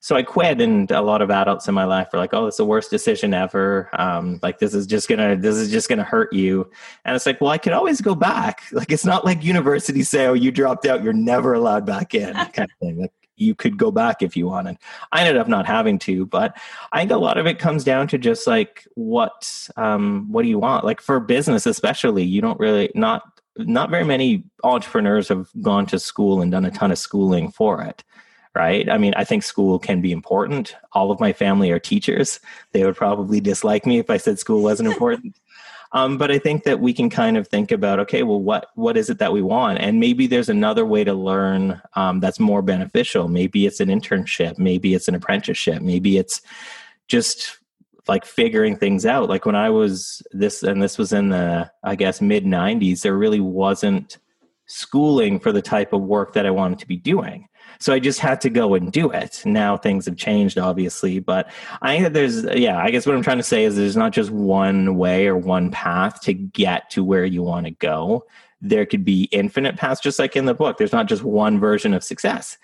So 0.00 0.16
I 0.16 0.24
quit, 0.24 0.60
and 0.60 0.90
a 0.90 1.00
lot 1.00 1.22
of 1.22 1.30
adults 1.30 1.68
in 1.68 1.74
my 1.74 1.84
life 1.84 2.08
were 2.12 2.18
like, 2.18 2.34
"Oh, 2.34 2.46
it's 2.46 2.56
the 2.56 2.64
worst 2.64 2.90
decision 2.90 3.32
ever. 3.32 3.88
Um, 3.92 4.40
like 4.42 4.58
this 4.58 4.74
is 4.74 4.84
just 4.84 5.08
gonna 5.08 5.36
this 5.36 5.54
is 5.54 5.70
just 5.70 5.88
gonna 5.88 6.02
hurt 6.02 6.32
you." 6.32 6.68
And 7.04 7.14
it's 7.14 7.24
like, 7.24 7.40
well, 7.40 7.50
I 7.52 7.58
could 7.58 7.72
always 7.72 8.00
go 8.00 8.14
back. 8.14 8.62
Like 8.72 8.90
it's 8.90 9.04
not 9.04 9.24
like 9.24 9.44
university 9.44 10.02
say, 10.02 10.26
"Oh, 10.26 10.32
you 10.32 10.50
dropped 10.50 10.86
out, 10.86 11.04
you're 11.04 11.12
never 11.12 11.54
allowed 11.54 11.86
back 11.86 12.14
in," 12.14 12.32
kind 12.52 12.68
of 12.68 12.78
thing. 12.80 13.00
Like 13.00 13.12
you 13.36 13.54
could 13.54 13.78
go 13.78 13.92
back 13.92 14.22
if 14.22 14.36
you 14.36 14.46
wanted. 14.46 14.76
I 15.12 15.20
ended 15.20 15.36
up 15.36 15.46
not 15.46 15.66
having 15.66 16.00
to, 16.00 16.26
but 16.26 16.56
I 16.90 17.00
think 17.00 17.12
a 17.12 17.16
lot 17.16 17.38
of 17.38 17.46
it 17.46 17.60
comes 17.60 17.84
down 17.84 18.08
to 18.08 18.18
just 18.18 18.46
like 18.48 18.86
what 18.94 19.68
um, 19.76 20.26
what 20.32 20.42
do 20.42 20.48
you 20.48 20.58
want? 20.58 20.84
Like 20.84 21.00
for 21.00 21.20
business, 21.20 21.64
especially, 21.64 22.24
you 22.24 22.40
don't 22.40 22.58
really 22.58 22.90
not 22.96 23.22
not 23.58 23.90
very 23.90 24.04
many 24.04 24.44
entrepreneurs 24.64 25.28
have 25.28 25.48
gone 25.60 25.86
to 25.86 25.98
school 25.98 26.40
and 26.40 26.52
done 26.52 26.64
a 26.64 26.70
ton 26.70 26.90
of 26.90 26.98
schooling 26.98 27.50
for 27.50 27.82
it 27.82 28.02
right? 28.54 28.90
I 28.90 28.98
mean 28.98 29.14
i 29.16 29.24
think 29.24 29.42
school 29.42 29.78
can 29.78 30.00
be 30.00 30.12
important. 30.12 30.76
All 30.92 31.10
of 31.10 31.20
my 31.20 31.32
family 31.32 31.70
are 31.70 31.78
teachers. 31.78 32.40
They 32.72 32.84
would 32.84 32.96
probably 32.96 33.40
dislike 33.40 33.86
me 33.86 33.98
if 33.98 34.10
i 34.10 34.16
said 34.16 34.38
school 34.38 34.62
wasn't 34.62 34.88
important. 34.92 35.36
Um, 35.92 36.16
but 36.16 36.30
i 36.30 36.38
think 36.38 36.64
that 36.64 36.80
we 36.80 36.92
can 36.92 37.10
kind 37.10 37.36
of 37.36 37.48
think 37.48 37.72
about 37.72 38.00
okay 38.00 38.22
well 38.22 38.40
what 38.40 38.66
what 38.74 38.96
is 38.96 39.10
it 39.10 39.18
that 39.18 39.32
we 39.32 39.42
want? 39.42 39.78
And 39.78 40.00
maybe 40.00 40.26
there's 40.26 40.48
another 40.48 40.84
way 40.84 41.04
to 41.04 41.14
learn 41.14 41.80
um, 41.94 42.20
that's 42.20 42.40
more 42.40 42.62
beneficial. 42.62 43.28
Maybe 43.28 43.66
it's 43.66 43.80
an 43.80 43.88
internship. 43.88 44.58
Maybe 44.58 44.94
it's 44.94 45.08
an 45.08 45.14
apprenticeship. 45.14 45.82
Maybe 45.82 46.18
it's 46.18 46.42
just 47.08 47.58
like 48.08 48.24
figuring 48.24 48.76
things 48.76 49.06
out. 49.06 49.28
Like 49.28 49.46
when 49.46 49.54
I 49.54 49.70
was 49.70 50.22
this, 50.32 50.62
and 50.62 50.82
this 50.82 50.98
was 50.98 51.12
in 51.12 51.28
the, 51.28 51.70
I 51.82 51.94
guess, 51.94 52.20
mid 52.20 52.44
90s, 52.44 53.02
there 53.02 53.16
really 53.16 53.40
wasn't 53.40 54.18
schooling 54.66 55.38
for 55.38 55.52
the 55.52 55.62
type 55.62 55.92
of 55.92 56.02
work 56.02 56.32
that 56.32 56.46
I 56.46 56.50
wanted 56.50 56.78
to 56.80 56.88
be 56.88 56.96
doing. 56.96 57.48
So 57.78 57.92
I 57.92 57.98
just 57.98 58.20
had 58.20 58.40
to 58.42 58.50
go 58.50 58.74
and 58.74 58.92
do 58.92 59.10
it. 59.10 59.42
Now 59.44 59.76
things 59.76 60.06
have 60.06 60.16
changed, 60.16 60.56
obviously, 60.56 61.18
but 61.18 61.50
I 61.80 61.92
think 61.92 62.04
that 62.04 62.12
there's, 62.12 62.44
yeah, 62.44 62.78
I 62.78 62.90
guess 62.90 63.06
what 63.06 63.16
I'm 63.16 63.22
trying 63.22 63.38
to 63.38 63.42
say 63.42 63.64
is 63.64 63.76
there's 63.76 63.96
not 63.96 64.12
just 64.12 64.30
one 64.30 64.96
way 64.96 65.26
or 65.26 65.36
one 65.36 65.70
path 65.70 66.20
to 66.22 66.32
get 66.32 66.90
to 66.90 67.02
where 67.02 67.24
you 67.24 67.42
want 67.42 67.66
to 67.66 67.72
go. 67.72 68.24
There 68.60 68.86
could 68.86 69.04
be 69.04 69.24
infinite 69.32 69.76
paths, 69.76 70.00
just 70.00 70.20
like 70.20 70.36
in 70.36 70.44
the 70.44 70.54
book. 70.54 70.78
There's 70.78 70.92
not 70.92 71.08
just 71.08 71.24
one 71.24 71.58
version 71.58 71.92
of 71.92 72.04
success 72.04 72.56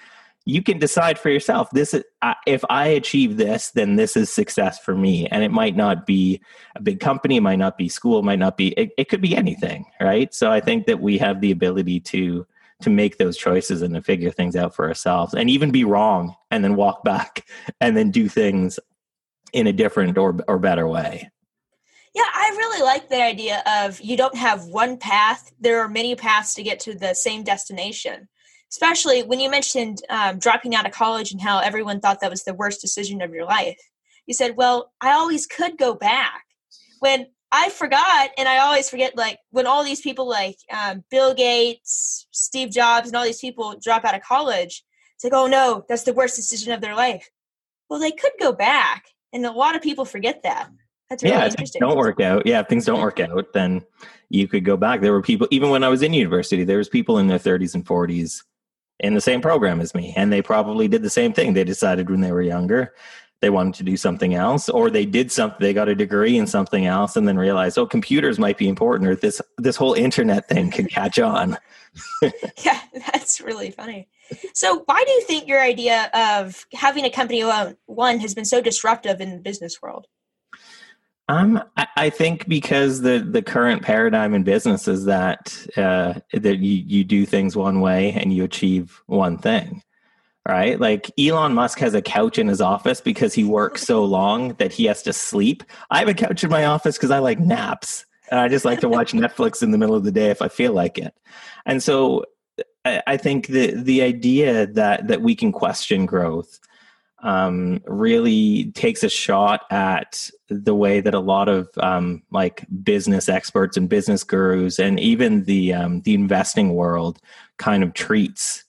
you 0.49 0.63
can 0.63 0.79
decide 0.79 1.19
for 1.19 1.29
yourself 1.29 1.69
this 1.73 1.93
is 1.93 2.03
if 2.47 2.65
i 2.71 2.87
achieve 2.87 3.37
this 3.37 3.71
then 3.73 3.97
this 3.97 4.17
is 4.17 4.33
success 4.33 4.79
for 4.79 4.97
me. 4.97 5.27
And 5.27 5.45
it 5.45 5.51
might 5.51 5.77
not 5.77 6.07
be 6.07 6.41
a 6.75 6.81
big 6.81 7.01
company 7.01 7.37
it 7.37 7.43
might 7.43 7.59
not 7.59 7.77
be 7.77 7.89
school 7.89 8.19
it 8.19 8.25
might 8.25 8.39
not 8.39 8.57
be 8.57 8.69
it, 8.69 8.91
it 8.97 9.09
could 9.11 9.21
be 9.21 9.37
anything 9.37 9.85
right? 10.01 10.33
So 10.33 10.51
i 10.51 10.61
think 10.61 10.87
that 10.87 11.01
we 11.01 11.19
have 11.19 11.41
the 11.41 11.51
ability 11.51 12.01
to 12.01 12.47
to 12.81 12.91
make 12.91 13.19
those 13.19 13.37
choices 13.37 13.83
and 13.83 13.95
to 13.95 14.01
figure 14.01 14.31
things 14.31 14.57
out 14.57 14.75
for 14.75 14.87
ourselves 14.89 15.35
and 15.35 15.51
even 15.51 15.71
be 15.71 15.85
wrong 15.85 16.35
and 16.51 16.65
then 16.65 16.77
walk 16.77 17.05
back 17.13 17.47
and 17.81 17.97
then 17.97 18.11
do 18.11 18.29
things 18.29 18.81
in 19.53 19.67
a 19.67 19.73
different 19.73 20.17
or 20.17 20.37
or 20.49 20.59
better 20.59 20.89
way. 20.89 21.31
Yeah, 22.15 22.31
I 22.35 22.49
really 22.57 22.83
like 22.83 23.11
the 23.11 23.23
idea 23.23 23.63
of 23.67 24.01
you 24.01 24.17
don't 24.17 24.35
have 24.35 24.65
one 24.65 24.97
path. 24.97 25.53
There 25.61 25.81
are 25.81 25.89
many 25.89 26.15
paths 26.17 26.55
to 26.55 26.63
get 26.63 26.81
to 26.81 26.95
the 26.95 27.13
same 27.15 27.45
destination 27.45 28.29
especially 28.71 29.23
when 29.23 29.41
you 29.41 29.51
mentioned 29.51 30.03
um, 30.11 30.39
dropping 30.39 30.75
out 30.75 30.87
of 30.87 30.93
college 30.93 31.33
and 31.33 31.41
how 31.41 31.59
everyone 31.59 32.01
thought 32.01 32.21
that 32.21 32.31
was 32.31 32.45
the 32.45 32.55
worst 32.55 32.81
decision 32.81 33.23
of 33.23 33.33
your 33.33 33.45
life. 33.45 33.79
You 34.27 34.35
said, 34.35 34.57
"Well, 34.57 34.93
I 35.01 35.13
always 35.13 35.47
could 35.47 35.79
go 35.79 35.95
back." 35.95 36.45
When 37.01 37.27
I 37.51 37.71
forgot, 37.71 38.31
and 38.37 38.49
I 38.49 38.59
always 38.59 38.91
forget, 38.91 39.17
like 39.17 39.39
when 39.51 39.67
all 39.67 39.83
these 39.83 40.01
people, 40.01 40.29
like 40.29 40.59
um, 40.73 41.05
Bill 41.11 41.33
Gates, 41.33 42.27
Steve 42.31 42.71
Jobs, 42.71 43.09
and 43.09 43.17
all 43.17 43.25
these 43.25 43.41
people 43.41 43.79
drop 43.83 44.05
out 44.05 44.15
of 44.15 44.23
college, 44.23 44.85
It's 45.15 45.25
like, 45.25 45.33
oh 45.33 45.47
no, 45.47 45.85
that's 45.89 46.03
the 46.03 46.13
worst 46.13 46.37
decision 46.37 46.73
of 46.73 46.81
their 46.81 46.95
life. 46.95 47.29
Well, 47.89 48.01
they 48.01 48.13
could 48.13 48.33
go 48.39 48.53
back, 48.53 49.07
and 49.33 49.47
a 49.47 49.53
lot 49.53 49.77
of 49.77 49.83
people 49.83 50.05
forget 50.05 50.43
that. 50.43 50.69
That's 51.09 51.23
really 51.23 51.37
yeah, 51.37 51.47
interesting. 51.47 51.81
don't 51.81 51.97
work 51.97 52.21
out. 52.21 52.45
Yeah, 52.45 52.61
if 52.61 52.69
things 52.69 52.85
don't 52.85 53.01
work 53.01 53.19
out, 53.19 53.53
then 53.55 53.83
you 54.29 54.47
could 54.47 54.65
go 54.65 54.77
back. 54.77 55.01
There 55.01 55.13
were 55.13 55.23
people, 55.23 55.49
even 55.51 55.71
when 55.71 55.83
I 55.83 55.89
was 55.89 56.03
in 56.03 56.13
university, 56.13 56.65
there 56.65 56.77
was 56.77 56.89
people 56.91 57.19
in 57.19 57.29
their 57.29 57.39
30s 57.39 57.75
and 57.75 57.87
40s 57.87 58.43
in 59.01 59.15
the 59.15 59.21
same 59.21 59.41
program 59.41 59.81
as 59.81 59.95
me, 59.95 60.13
and 60.17 60.33
they 60.33 60.43
probably 60.43 60.89
did 60.89 61.03
the 61.03 61.11
same 61.11 61.33
thing. 61.33 61.53
They 61.53 61.65
decided 61.65 62.11
when 62.11 62.21
they 62.21 62.33
were 62.33 62.43
younger 62.43 62.95
they 63.41 63.51
wanted 63.51 63.75
to 63.75 63.85
do 63.85 63.97
something 63.97 64.35
else, 64.35 64.69
or 64.69 64.91
they 64.91 65.07
did 65.07 65.31
something. 65.31 65.59
They 65.61 65.73
got 65.73 65.89
a 65.89 65.95
degree 65.95 66.37
in 66.37 66.47
something 66.47 66.87
else, 66.87 67.17
and 67.17 67.29
then 67.29 67.37
realized, 67.37 67.79
oh, 67.79 67.87
computers 67.87 68.39
might 68.39 68.59
be 68.59 68.69
important, 68.69 69.09
or 69.09 69.15
this 69.15 69.41
this 69.59 69.77
whole 69.77 69.95
internet 69.95 70.49
thing 70.49 70.71
could 70.71 70.89
catch 70.89 71.19
on. 71.19 71.57
yeah, 72.65 72.81
that's 73.13 73.41
really 73.41 73.71
funny. 73.71 74.09
So, 74.55 74.83
why 74.87 75.03
do 75.05 75.11
you 75.13 75.23
think 75.23 75.47
your 75.47 75.63
idea 75.63 76.11
of 76.15 76.67
having 76.75 77.05
a 77.05 77.11
company 77.11 77.43
own 77.43 77.77
one 77.87 78.19
has 78.19 78.35
been 78.35 78.45
so 78.45 78.61
disruptive 78.61 79.21
in 79.21 79.31
the 79.31 79.39
business 79.39 79.81
world? 79.81 80.07
Um, 81.29 81.63
I, 81.77 82.09
think 82.09 82.49
because 82.49 83.03
the 83.03 83.19
the 83.19 83.43
current 83.43 83.83
paradigm 83.83 84.33
in 84.33 84.45
business 84.45 84.89
is 84.89 85.05
that 85.05 85.55
uh, 85.77 86.15
that 86.33 86.59
you 86.59 86.83
you 86.87 87.05
do 87.05 87.27
things 87.27 87.55
one 87.55 87.81
way 87.81 88.13
and 88.13 88.33
you 88.33 88.45
achieve 88.45 89.03
one 89.07 89.37
thing, 89.37 89.83
right? 90.49 90.81
Like 90.81 91.11
Elon 91.19 91.53
Musk 91.53 91.81
has 91.81 91.93
a 91.93 92.01
couch 92.01 92.39
in 92.39 92.49
his 92.49 92.63
office 92.63 93.03
because 93.03 93.35
he 93.35 93.45
works 93.45 93.83
so 93.83 94.03
long 94.05 94.55
that 94.55 94.73
he 94.73 94.87
has 94.87 95.03
to 95.03 95.13
sleep. 95.13 95.63
I 95.91 95.99
have 95.99 96.09
a 96.09 96.15
couch 96.15 96.45
in 96.45 96.51
my 96.51 96.65
office 96.65 96.97
because 96.97 97.11
I 97.11 97.19
like 97.19 97.39
naps. 97.39 98.07
And 98.31 98.41
I 98.41 98.49
just 98.49 98.65
like 98.65 98.81
to 98.81 98.89
watch 98.89 99.13
Netflix 99.13 99.63
in 99.63 99.71
the 99.71 99.79
middle 99.79 99.95
of 99.95 100.05
the 100.05 100.13
day 100.13 100.31
if 100.31 100.41
I 100.41 100.49
feel 100.49 100.73
like 100.73 100.99
it. 100.99 101.15
And 101.67 101.83
so 101.83 102.25
I, 102.87 103.03
I 103.07 103.17
think 103.19 103.49
the 103.49 103.75
the 103.75 104.01
idea 104.01 104.67
that 104.67 105.09
that 105.09 105.21
we 105.21 105.35
can 105.35 105.53
question 105.53 106.07
growth 106.07 106.59
um, 107.23 107.81
really 107.87 108.71
takes 108.73 109.03
a 109.03 109.09
shot 109.09 109.63
at 109.71 110.31
the 110.49 110.75
way 110.75 111.01
that 111.01 111.15
a 111.15 111.21
lot 111.21 111.49
of 111.49 111.69
um, 111.79 112.23
like 112.31 112.65
business 112.83 113.29
experts 113.29 113.77
and 113.77 113.89
business 113.89 114.25
gurus 114.25 114.79
and 114.79 115.01
even 115.01 115.45
the 115.45 115.73
um, 115.73 116.01
the 116.03 116.15
investing 116.15 116.75
world 116.75 117.19
kind 117.59 117.83
of 117.83 117.93
treats 117.95 118.65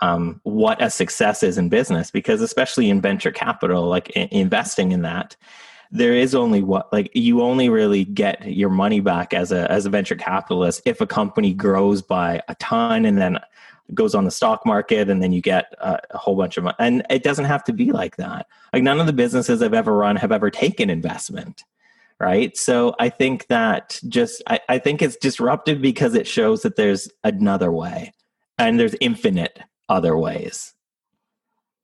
um, 0.00 0.40
what 0.44 0.82
a 0.82 0.88
success 0.88 1.42
is 1.42 1.58
in 1.58 1.68
business. 1.68 2.10
Because 2.10 2.40
especially 2.40 2.88
in 2.88 3.00
venture 3.02 3.32
capital 3.32 3.86
like 3.86 4.10
I- 4.16 4.28
investing 4.30 4.92
in 4.92 5.02
that 5.02 5.36
there 5.90 6.14
is 6.14 6.34
only 6.34 6.62
what 6.62 6.92
like 6.92 7.10
you 7.14 7.42
only 7.42 7.68
really 7.68 8.04
get 8.04 8.46
your 8.46 8.70
money 8.70 9.00
back 9.00 9.34
as 9.34 9.50
a 9.50 9.70
as 9.70 9.86
a 9.86 9.90
venture 9.90 10.14
capitalist 10.14 10.80
if 10.84 11.00
a 11.00 11.06
company 11.06 11.52
grows 11.52 12.00
by 12.00 12.40
a 12.48 12.54
ton 12.56 13.04
and 13.04 13.18
then 13.18 13.38
goes 13.94 14.14
on 14.14 14.24
the 14.24 14.30
stock 14.30 14.64
market 14.64 15.08
and 15.08 15.22
then 15.22 15.32
you 15.32 15.40
get 15.40 15.74
a, 15.80 15.98
a, 16.10 16.18
whole 16.18 16.36
bunch 16.36 16.56
of 16.56 16.64
money. 16.64 16.76
And 16.78 17.04
it 17.10 17.22
doesn't 17.22 17.44
have 17.46 17.64
to 17.64 17.72
be 17.72 17.92
like 17.92 18.16
that. 18.16 18.46
Like 18.72 18.82
none 18.82 19.00
of 19.00 19.06
the 19.06 19.12
businesses 19.12 19.62
I've 19.62 19.74
ever 19.74 19.96
run 19.96 20.16
have 20.16 20.32
ever 20.32 20.50
taken 20.50 20.90
investment. 20.90 21.64
Right. 22.18 22.54
So 22.56 22.94
I 22.98 23.08
think 23.08 23.46
that 23.46 23.98
just, 24.06 24.42
I, 24.46 24.60
I 24.68 24.78
think 24.78 25.00
it's 25.00 25.16
disruptive 25.16 25.80
because 25.80 26.14
it 26.14 26.26
shows 26.26 26.62
that 26.62 26.76
there's 26.76 27.08
another 27.24 27.72
way 27.72 28.12
and 28.58 28.78
there's 28.78 28.94
infinite 29.00 29.58
other 29.88 30.16
ways. 30.16 30.74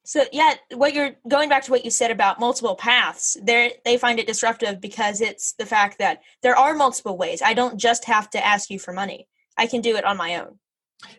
So 0.07 0.25
yeah, 0.31 0.55
what 0.73 0.95
you're 0.95 1.17
going 1.27 1.49
back 1.49 1.65
to 1.65 1.73
what 1.73 1.85
you 1.85 1.91
said 1.91 2.13
about 2.13 2.39
multiple 2.39 2.77
paths, 2.77 3.37
they 3.43 3.73
they 3.85 3.99
find 3.99 4.21
it 4.21 4.29
disruptive 4.29 4.81
because 4.81 5.21
it's 5.21 5.55
the 5.55 5.67
fact 5.67 5.99
that 5.99 6.21
there 6.43 6.57
are 6.57 6.75
multiple 6.75 7.17
ways. 7.17 7.43
I 7.43 7.55
don't 7.55 7.77
just 7.77 8.05
have 8.05 8.31
to 8.31 8.47
ask 8.47 8.71
you 8.71 8.79
for 8.79 8.93
money. 8.93 9.27
I 9.59 9.67
can 9.67 9.81
do 9.81 9.97
it 9.97 10.05
on 10.05 10.17
my 10.17 10.37
own. 10.37 10.61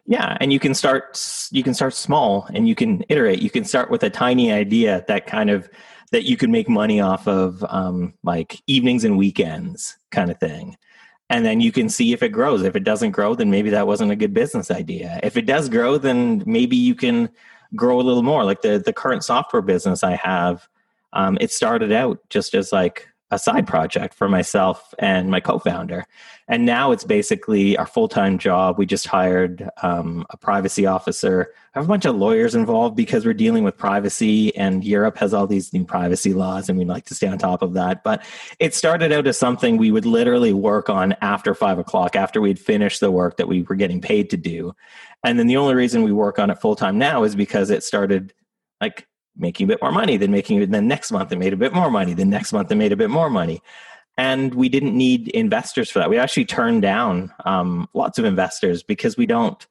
Yeah, 0.06 0.38
and 0.40 0.52
you 0.54 0.60
can 0.60 0.74
start 0.74 1.22
you 1.52 1.64
can 1.64 1.74
start 1.74 1.94
small 1.94 2.48
and 2.54 2.68
you 2.68 2.76
can 2.76 3.04
iterate. 3.10 3.42
You 3.42 3.50
can 3.50 3.66
start 3.66 3.92
with 3.92 4.04
a 4.04 4.10
tiny 4.10 4.52
idea 4.52 5.04
that 5.08 5.28
kind 5.28 5.50
of 5.50 5.70
that 6.12 6.24
you 6.24 6.38
can 6.38 6.52
make 6.52 6.70
money 6.70 7.02
off 7.02 7.28
of 7.28 7.64
um, 7.70 8.14
like 8.24 8.62
evenings 8.68 9.04
and 9.04 9.18
weekends 9.18 9.98
kind 10.12 10.32
of 10.32 10.40
thing. 10.40 10.78
And 11.30 11.46
then 11.46 11.60
you 11.60 11.74
can 11.74 11.90
see 11.90 12.14
if 12.14 12.24
it 12.24 12.30
grows. 12.30 12.64
If 12.64 12.78
it 12.78 12.86
doesn't 12.86 13.12
grow, 13.12 13.36
then 13.36 13.52
maybe 13.52 13.70
that 13.72 13.86
wasn't 13.86 14.12
a 14.12 14.16
good 14.16 14.34
business 14.34 14.72
idea. 14.72 15.20
If 15.24 15.36
it 15.36 15.46
does 15.46 15.68
grow, 15.68 15.98
then 15.98 16.42
maybe 16.46 16.78
you 16.78 16.96
can 16.96 17.30
grow 17.76 18.00
a 18.00 18.04
little 18.04 18.24
more. 18.24 18.46
Like 18.46 18.62
the 18.62 18.80
the 18.80 18.94
current 18.94 19.24
software 19.24 19.62
business 19.62 20.04
I 20.04 20.16
have, 20.16 20.68
um, 21.14 21.38
it 21.42 21.52
started 21.52 21.92
out 21.92 22.20
just 22.30 22.56
as 22.56 22.72
like 22.72 23.10
a 23.30 23.38
side 23.38 23.68
project 23.68 24.14
for 24.14 24.30
myself 24.30 24.94
and 25.00 25.30
my 25.30 25.40
co-founder. 25.40 26.06
And 26.48 26.66
now 26.66 26.94
it's 26.94 27.04
basically 27.04 27.76
our 27.76 27.86
full-time 27.86 28.38
job. 28.38 28.78
We 28.78 28.86
just 28.86 29.06
hired 29.06 29.70
um, 29.84 30.26
a 30.30 30.38
privacy 30.38 30.86
officer. 30.86 31.54
I 31.76 31.80
have 31.80 31.86
a 31.86 31.90
bunch 31.90 32.06
of 32.06 32.16
lawyers 32.16 32.56
involved 32.56 32.96
because 32.96 33.26
we're 33.26 33.34
dealing 33.34 33.66
with 33.66 33.78
privacy 33.78 34.56
and 34.56 34.84
europe 34.84 35.18
has 35.18 35.34
all 35.34 35.46
these 35.46 35.74
new 35.74 35.84
privacy 35.84 36.34
laws 36.34 36.70
and 36.70 36.80
we'd 36.80 36.88
like 36.88 37.06
to 37.06 37.16
stay 37.16 37.28
on 37.28 37.38
top 37.38 37.62
of 37.62 37.74
that. 37.74 38.02
But 38.02 38.24
it 38.60 38.74
started 38.74 39.12
out 39.12 39.28
as 39.28 39.38
something 39.38 39.76
we 39.76 39.92
would 39.92 40.06
literally 40.06 40.54
work 40.54 40.90
on 40.90 41.14
after 41.22 41.54
five 41.54 41.80
o'clock 41.80 42.16
after 42.16 42.40
we'd 42.40 42.60
finished 42.60 43.02
the 43.02 43.12
work 43.12 43.36
that 43.38 43.48
we 43.50 43.64
were 43.64 43.76
getting 43.76 44.00
paid 44.00 44.30
to 44.30 44.38
do. 44.38 44.74
And 45.24 45.38
then 45.38 45.48
the 45.48 45.58
only 45.58 45.76
reason 45.76 46.04
we 46.04 46.14
work 46.14 46.40
on 46.40 46.50
it 46.50 46.62
full-time 46.62 46.98
now 46.98 47.24
is 47.24 47.36
because 47.36 47.72
it 47.72 47.84
started 47.84 48.34
like 48.80 49.06
making 49.38 49.66
a 49.66 49.68
bit 49.68 49.82
more 49.82 49.92
money, 49.92 50.18
then 50.18 50.32
making 50.32 50.62
it, 50.62 50.72
then 50.72 50.88
next 50.88 51.12
month 51.12 51.32
it 51.32 51.38
made 51.38 51.54
a 51.54 51.58
bit 51.58 51.74
more 51.74 51.92
money, 51.92 52.14
then 52.14 52.30
next 52.30 52.54
month 52.54 52.72
it 52.72 52.76
made 52.76 52.92
a 52.92 52.98
bit 52.98 53.10
more 53.10 53.30
money. 53.30 53.62
And 54.18 54.54
we 54.56 54.68
didn't 54.68 54.98
need 54.98 55.28
investors 55.30 55.92
for 55.92 56.00
that. 56.00 56.10
We 56.10 56.18
actually 56.18 56.46
turned 56.46 56.82
down 56.82 57.32
um, 57.46 57.88
lots 57.94 58.18
of 58.18 58.26
investors 58.26 58.82
because 58.82 59.16
we 59.16 59.28
don't 59.28 59.66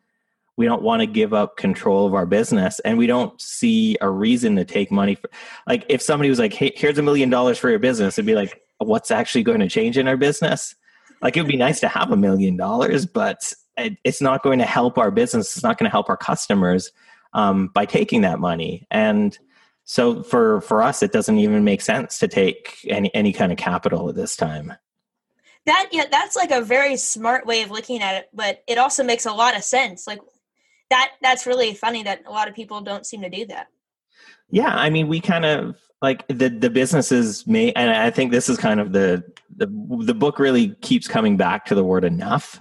we 0.57 0.65
don't 0.65 0.83
want 0.83 1.01
to 1.01 1.07
give 1.07 1.35
up 1.35 1.57
control 1.57 2.07
of 2.07 2.15
our 2.15 2.27
business 2.27 2.81
and 2.81 2.99
we 2.99 3.07
don't 3.07 3.39
see 3.41 3.97
a 4.01 4.11
reason 4.11 4.57
to 4.57 4.65
take 4.65 4.91
money 4.91 5.15
for 5.15 5.29
like 5.67 5.85
if 5.89 6.03
somebody 6.03 6.31
was 6.31 6.39
like 6.39 6.53
hey 6.53 6.73
here's 6.75 6.99
a 6.99 7.03
million 7.03 7.31
dollars 7.31 7.59
for 7.59 7.71
your 7.71 7.79
business 7.79 8.15
it'd 8.19 8.27
be 8.27 8.35
like 8.35 8.63
what's 8.79 9.11
actually 9.11 9.43
going 9.43 9.61
to 9.61 9.69
change 9.69 9.99
in 9.99 10.09
our 10.09 10.17
business 10.17 10.75
like 11.23 11.37
it 11.37 11.43
would 11.43 11.49
be 11.49 11.57
nice 11.57 11.81
to 11.81 11.89
have 11.89 12.11
a 12.11 12.17
million 12.17 12.57
dollars 12.57 13.07
but 13.07 13.53
it's 13.77 14.23
not 14.23 14.43
going 14.43 14.59
to 14.59 14.65
help 14.65 14.99
our 14.99 15.11
business 15.11 15.55
it's 15.57 15.65
not 15.65 15.79
going 15.79 15.89
to 15.89 15.93
help 15.93 16.09
our 16.09 16.17
customers 16.17 16.91
um, 17.35 17.69
by 17.69 17.85
taking 17.85 18.23
that 18.23 18.39
money 18.39 18.87
and 18.91 19.39
so 19.87 20.25
for 20.25 20.61
for 20.63 20.83
us, 20.83 21.03
it 21.03 21.13
doesn't 21.13 21.39
even 21.39 21.63
make 21.63 21.81
sense 21.81 22.19
to 22.19 22.27
take 22.27 22.77
any 22.89 23.15
any 23.15 23.33
kind 23.33 23.53
of 23.53 23.57
capital 23.57 24.09
at 24.09 24.17
this 24.17 24.35
time. 24.35 24.75
That 25.65 25.89
yeah, 25.93 26.07
that's 26.11 26.35
like 26.35 26.51
a 26.51 26.61
very 26.61 26.97
smart 26.97 27.47
way 27.47 27.63
of 27.63 27.71
looking 27.71 28.03
at 28.03 28.17
it, 28.17 28.29
but 28.35 28.65
it 28.67 28.79
also 28.79 29.05
makes 29.05 29.27
a 29.27 29.33
lot 29.33 29.57
of 29.57 29.63
sense. 29.63 30.05
Like 30.05 30.19
that 30.91 31.13
that's 31.23 31.47
really 31.47 31.73
funny 31.73 32.03
that 32.03 32.23
a 32.27 32.33
lot 32.33 32.49
of 32.49 32.55
people 32.55 32.81
don't 32.81 33.07
seem 33.07 33.23
to 33.23 33.31
do 33.31 33.47
that. 33.47 33.69
Yeah, 34.51 34.75
I 34.75 34.91
mean, 34.91 35.07
we 35.07 35.21
kind 35.21 35.45
of 35.45 35.77
like 36.03 36.27
the 36.27 36.49
the 36.49 36.71
businesses 36.71 37.47
may, 37.47 37.73
and 37.73 37.91
I 37.91 38.11
think 38.11 38.33
this 38.33 38.49
is 38.49 38.59
kind 38.59 38.81
of 38.81 38.93
the 38.93 39.23
the 39.57 39.69
the 40.01 40.15
book 40.15 40.41
really 40.41 40.71
keeps 40.81 41.07
coming 41.07 41.37
back 41.37 41.65
to 41.67 41.77
the 41.77 41.85
word 41.85 42.05
enough, 42.05 42.61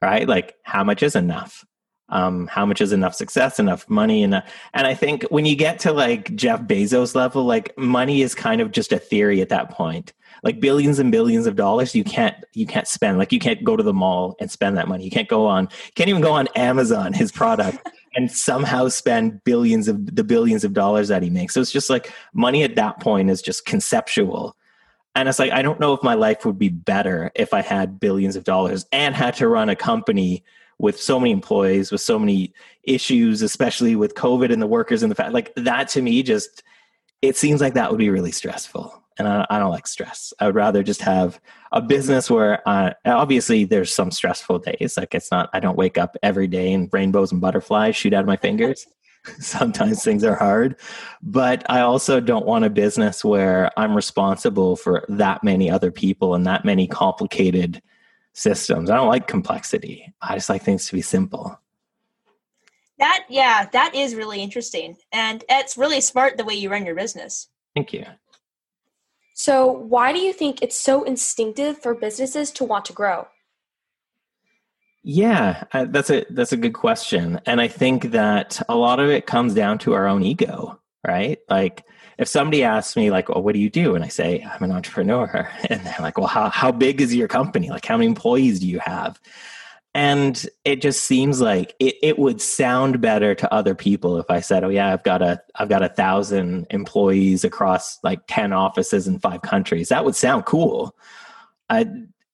right? 0.00 0.26
Like 0.26 0.54
how 0.62 0.84
much 0.84 1.02
is 1.02 1.16
enough? 1.16 1.66
Um, 2.08 2.46
how 2.46 2.66
much 2.66 2.80
is 2.80 2.92
enough 2.92 3.14
success, 3.14 3.58
enough 3.58 3.88
money, 3.88 4.22
and 4.22 4.34
and 4.34 4.86
I 4.86 4.94
think 4.94 5.24
when 5.24 5.46
you 5.46 5.56
get 5.56 5.78
to 5.80 5.92
like 5.92 6.34
Jeff 6.34 6.62
Bezos 6.62 7.14
level, 7.14 7.44
like 7.44 7.76
money 7.78 8.22
is 8.22 8.34
kind 8.34 8.60
of 8.60 8.70
just 8.70 8.92
a 8.92 8.98
theory 8.98 9.40
at 9.40 9.48
that 9.48 9.70
point. 9.70 10.12
Like 10.42 10.60
billions 10.60 10.98
and 10.98 11.12
billions 11.12 11.46
of 11.46 11.56
dollars, 11.56 11.94
you 11.94 12.04
can't 12.04 12.36
you 12.52 12.66
can't 12.66 12.86
spend. 12.86 13.18
Like 13.18 13.32
you 13.32 13.38
can't 13.38 13.64
go 13.64 13.76
to 13.76 13.82
the 13.82 13.92
mall 13.92 14.36
and 14.40 14.50
spend 14.50 14.76
that 14.76 14.88
money. 14.88 15.04
You 15.04 15.10
can't 15.10 15.28
go 15.28 15.46
on, 15.46 15.68
can't 15.94 16.10
even 16.10 16.22
go 16.22 16.32
on 16.32 16.48
Amazon, 16.56 17.12
his 17.12 17.32
product, 17.32 17.88
and 18.14 18.30
somehow 18.30 18.88
spend 18.88 19.42
billions 19.44 19.88
of 19.88 20.14
the 20.14 20.24
billions 20.24 20.64
of 20.64 20.74
dollars 20.74 21.08
that 21.08 21.22
he 21.22 21.30
makes. 21.30 21.54
So 21.54 21.60
it's 21.60 21.72
just 21.72 21.88
like 21.88 22.12
money 22.34 22.62
at 22.62 22.76
that 22.76 23.00
point 23.00 23.30
is 23.30 23.40
just 23.40 23.64
conceptual. 23.64 24.56
And 25.14 25.28
it's 25.28 25.38
like 25.38 25.52
I 25.52 25.62
don't 25.62 25.80
know 25.80 25.94
if 25.94 26.02
my 26.02 26.14
life 26.14 26.44
would 26.44 26.58
be 26.58 26.68
better 26.68 27.30
if 27.34 27.54
I 27.54 27.62
had 27.62 28.00
billions 28.00 28.36
of 28.36 28.44
dollars 28.44 28.84
and 28.92 29.14
had 29.14 29.34
to 29.36 29.48
run 29.48 29.68
a 29.68 29.76
company 29.76 30.42
with 30.82 31.00
so 31.00 31.18
many 31.18 31.30
employees, 31.30 31.90
with 31.90 32.02
so 32.02 32.18
many 32.18 32.52
issues, 32.82 33.40
especially 33.40 33.96
with 33.96 34.14
COVID 34.16 34.52
and 34.52 34.60
the 34.60 34.66
workers 34.66 35.02
and 35.02 35.10
the 35.10 35.14
fact 35.14 35.32
like 35.32 35.54
that 35.54 35.88
to 35.90 36.02
me 36.02 36.22
just 36.22 36.62
it 37.22 37.36
seems 37.36 37.60
like 37.60 37.74
that 37.74 37.88
would 37.88 37.98
be 37.98 38.10
really 38.10 38.32
stressful. 38.32 39.00
And 39.16 39.28
I, 39.28 39.46
I 39.48 39.58
don't 39.60 39.70
like 39.70 39.86
stress. 39.86 40.34
I 40.40 40.46
would 40.46 40.56
rather 40.56 40.82
just 40.82 41.00
have 41.02 41.40
a 41.70 41.80
business 41.80 42.28
where 42.28 42.68
uh, 42.68 42.94
obviously 43.04 43.64
there's 43.64 43.94
some 43.94 44.10
stressful 44.10 44.58
days. 44.58 44.96
Like 44.96 45.14
it's 45.14 45.30
not, 45.30 45.48
I 45.52 45.60
don't 45.60 45.78
wake 45.78 45.98
up 45.98 46.16
every 46.22 46.48
day 46.48 46.72
and 46.72 46.88
rainbows 46.92 47.30
and 47.30 47.40
butterflies 47.40 47.94
shoot 47.94 48.12
out 48.12 48.22
of 48.22 48.26
my 48.26 48.36
fingers. 48.36 48.88
Sometimes 49.38 50.02
things 50.02 50.24
are 50.24 50.34
hard, 50.34 50.74
but 51.22 51.64
I 51.70 51.82
also 51.82 52.18
don't 52.18 52.44
want 52.44 52.64
a 52.64 52.70
business 52.70 53.24
where 53.24 53.70
I'm 53.78 53.94
responsible 53.94 54.74
for 54.74 55.04
that 55.08 55.44
many 55.44 55.70
other 55.70 55.92
people 55.92 56.34
and 56.34 56.44
that 56.46 56.64
many 56.64 56.88
complicated 56.88 57.80
systems. 58.32 58.90
I 58.90 58.96
don't 58.96 59.08
like 59.08 59.26
complexity. 59.26 60.12
I 60.20 60.34
just 60.34 60.48
like 60.48 60.62
things 60.62 60.86
to 60.86 60.94
be 60.94 61.02
simple. 61.02 61.58
That 62.98 63.24
yeah, 63.28 63.68
that 63.72 63.94
is 63.94 64.14
really 64.14 64.42
interesting. 64.42 64.96
And 65.10 65.44
it's 65.48 65.76
really 65.76 66.00
smart 66.00 66.36
the 66.36 66.44
way 66.44 66.54
you 66.54 66.70
run 66.70 66.86
your 66.86 66.94
business. 66.94 67.48
Thank 67.74 67.92
you. 67.92 68.04
So, 69.34 69.66
why 69.72 70.12
do 70.12 70.18
you 70.18 70.32
think 70.32 70.62
it's 70.62 70.78
so 70.78 71.02
instinctive 71.02 71.82
for 71.82 71.94
businesses 71.94 72.50
to 72.52 72.64
want 72.64 72.84
to 72.86 72.92
grow? 72.92 73.26
Yeah, 75.02 75.64
that's 75.72 76.10
a 76.10 76.24
that's 76.30 76.52
a 76.52 76.56
good 76.56 76.74
question, 76.74 77.40
and 77.46 77.60
I 77.60 77.66
think 77.66 78.12
that 78.12 78.62
a 78.68 78.76
lot 78.76 79.00
of 79.00 79.10
it 79.10 79.26
comes 79.26 79.52
down 79.52 79.78
to 79.78 79.94
our 79.94 80.06
own 80.06 80.22
ego, 80.22 80.80
right? 81.04 81.40
Like 81.50 81.84
if 82.18 82.28
somebody 82.28 82.62
asks 82.62 82.96
me 82.96 83.10
like, 83.10 83.28
"Well, 83.28 83.42
what 83.42 83.54
do 83.54 83.60
you 83.60 83.70
do?" 83.70 83.94
and 83.94 84.04
I 84.04 84.08
say, 84.08 84.42
"I'm 84.42 84.62
an 84.62 84.72
entrepreneur," 84.72 85.48
and 85.70 85.80
they're 85.82 85.96
like, 86.00 86.18
"Well, 86.18 86.26
how 86.26 86.48
how 86.50 86.72
big 86.72 87.00
is 87.00 87.14
your 87.14 87.28
company? 87.28 87.70
Like, 87.70 87.86
how 87.86 87.96
many 87.96 88.06
employees 88.06 88.60
do 88.60 88.68
you 88.68 88.80
have?" 88.80 89.20
And 89.94 90.46
it 90.64 90.80
just 90.80 91.04
seems 91.04 91.42
like 91.42 91.74
it, 91.78 91.96
it 92.02 92.18
would 92.18 92.40
sound 92.40 93.02
better 93.02 93.34
to 93.34 93.52
other 93.52 93.74
people 93.74 94.18
if 94.18 94.30
I 94.30 94.40
said, 94.40 94.64
"Oh 94.64 94.70
yeah, 94.70 94.92
I've 94.92 95.02
got 95.04 95.22
a 95.22 95.42
I've 95.56 95.68
got 95.68 95.82
a 95.82 95.88
thousand 95.88 96.66
employees 96.70 97.44
across 97.44 97.98
like 98.02 98.20
ten 98.26 98.52
offices 98.52 99.06
in 99.06 99.18
five 99.18 99.42
countries." 99.42 99.90
That 99.90 100.04
would 100.04 100.16
sound 100.16 100.46
cool. 100.46 100.96
I, 101.68 101.86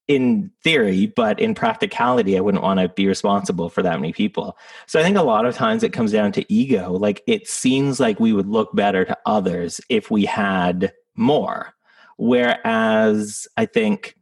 in 0.08 0.50
theory, 0.64 1.06
but 1.06 1.38
in 1.38 1.54
practicality, 1.54 2.36
I 2.36 2.40
wouldn't 2.40 2.64
want 2.64 2.80
to 2.80 2.88
be 2.88 3.06
responsible 3.06 3.68
for 3.68 3.82
that 3.82 4.00
many 4.00 4.12
people. 4.12 4.56
So 4.86 4.98
I 4.98 5.02
think 5.02 5.18
a 5.18 5.22
lot 5.22 5.44
of 5.44 5.54
times 5.54 5.82
it 5.82 5.92
comes 5.92 6.12
down 6.12 6.32
to 6.32 6.52
ego. 6.52 6.92
Like 6.92 7.22
it 7.26 7.46
seems 7.46 8.00
like 8.00 8.18
we 8.18 8.32
would 8.32 8.48
look 8.48 8.74
better 8.74 9.04
to 9.04 9.16
others 9.26 9.80
if 9.90 10.10
we 10.10 10.24
had 10.24 10.92
more. 11.14 11.74
Whereas 12.16 13.46
I 13.58 13.66
think 13.66 14.16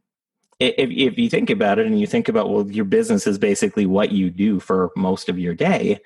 if, 0.59 0.89
if 0.91 1.17
you 1.17 1.29
think 1.29 1.49
about 1.49 1.79
it 1.79 1.87
and 1.87 1.99
you 1.99 2.05
think 2.05 2.27
about, 2.27 2.49
well, 2.49 2.69
your 2.69 2.85
business 2.85 3.25
is 3.25 3.37
basically 3.37 3.85
what 3.85 4.11
you 4.11 4.29
do 4.29 4.59
for 4.59 4.91
most 4.95 5.29
of 5.29 5.39
your 5.39 5.55
day, 5.55 5.99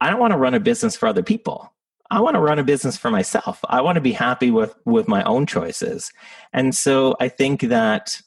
I 0.00 0.10
don't 0.10 0.20
want 0.20 0.32
to 0.32 0.38
run 0.38 0.54
a 0.54 0.60
business 0.60 0.94
for 0.94 1.06
other 1.08 1.22
people. 1.22 1.72
I 2.10 2.20
want 2.20 2.34
to 2.34 2.40
run 2.40 2.60
a 2.60 2.64
business 2.64 2.96
for 2.96 3.10
myself. 3.10 3.60
I 3.68 3.80
want 3.80 3.96
to 3.96 4.00
be 4.00 4.12
happy 4.12 4.52
with 4.52 4.76
with 4.84 5.08
my 5.08 5.24
own 5.24 5.44
choices. 5.46 6.12
And 6.52 6.72
so 6.72 7.16
I 7.18 7.28
think 7.28 7.62
that 7.62 8.20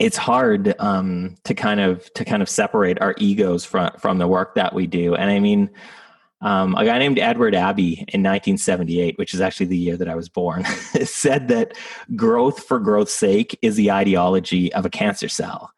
it's 0.00 0.16
hard 0.16 0.74
um, 0.80 1.36
to 1.44 1.54
kind 1.54 1.78
of 1.78 2.12
to 2.14 2.24
kind 2.24 2.42
of 2.42 2.48
separate 2.48 3.00
our 3.00 3.14
egos 3.18 3.64
from 3.64 3.92
from 3.98 4.18
the 4.18 4.26
work 4.26 4.56
that 4.56 4.74
we 4.74 4.86
do. 4.86 5.14
And 5.14 5.30
I 5.30 5.38
mean, 5.38 5.70
um, 6.40 6.74
a 6.74 6.86
guy 6.86 6.98
named 6.98 7.18
Edward 7.18 7.54
Abbey 7.54 7.92
in 8.08 8.22
1978, 8.22 9.18
which 9.18 9.34
is 9.34 9.42
actually 9.42 9.66
the 9.66 9.76
year 9.76 9.98
that 9.98 10.08
I 10.08 10.16
was 10.16 10.30
born, 10.30 10.64
said 11.04 11.48
that 11.48 11.76
growth 12.16 12.64
for 12.64 12.80
growth's 12.80 13.12
sake 13.12 13.56
is 13.60 13.76
the 13.76 13.92
ideology 13.92 14.72
of 14.72 14.86
a 14.86 14.90
cancer 14.90 15.28
cell. 15.28 15.70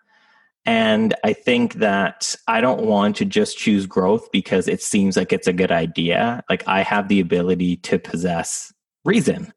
And 0.65 1.15
I 1.25 1.33
think 1.33 1.75
that 1.75 2.37
I 2.47 2.61
don't 2.61 2.87
want 2.87 3.17
to 3.17 3.25
just 3.25 3.59
choose 3.59 3.87
growth 3.87 4.31
because 4.31 4.69
it 4.69 4.81
seems 4.81 5.17
like 5.17 5.33
it's 5.33 5.49
a 5.49 5.53
good 5.53 5.73
idea. 5.73 6.45
Like 6.49 6.63
I 6.69 6.83
have 6.83 7.09
the 7.09 7.19
ability 7.19 7.79
to 7.79 7.99
possess 7.99 8.73
reason 9.05 9.53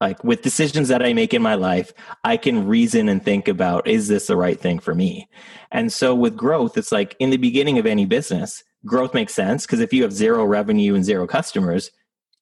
like 0.00 0.22
with 0.24 0.42
decisions 0.42 0.88
that 0.88 1.04
I 1.04 1.12
make 1.12 1.34
in 1.34 1.42
my 1.42 1.54
life, 1.54 1.92
I 2.24 2.36
can 2.36 2.66
reason 2.66 3.08
and 3.08 3.22
think 3.22 3.48
about 3.48 3.86
is 3.86 4.08
this 4.08 4.28
the 4.28 4.36
right 4.36 4.58
thing 4.58 4.78
for 4.78 4.94
me? 4.94 5.28
And 5.70 5.92
so 5.92 6.14
with 6.14 6.36
growth, 6.36 6.78
it's 6.78 6.92
like 6.92 7.16
in 7.18 7.30
the 7.30 7.36
beginning 7.36 7.78
of 7.78 7.86
any 7.86 8.06
business, 8.06 8.64
growth 8.86 9.14
makes 9.14 9.34
sense 9.34 9.66
because 9.66 9.80
if 9.80 9.92
you 9.92 10.02
have 10.02 10.12
zero 10.12 10.44
revenue 10.44 10.94
and 10.94 11.04
zero 11.04 11.26
customers, 11.26 11.90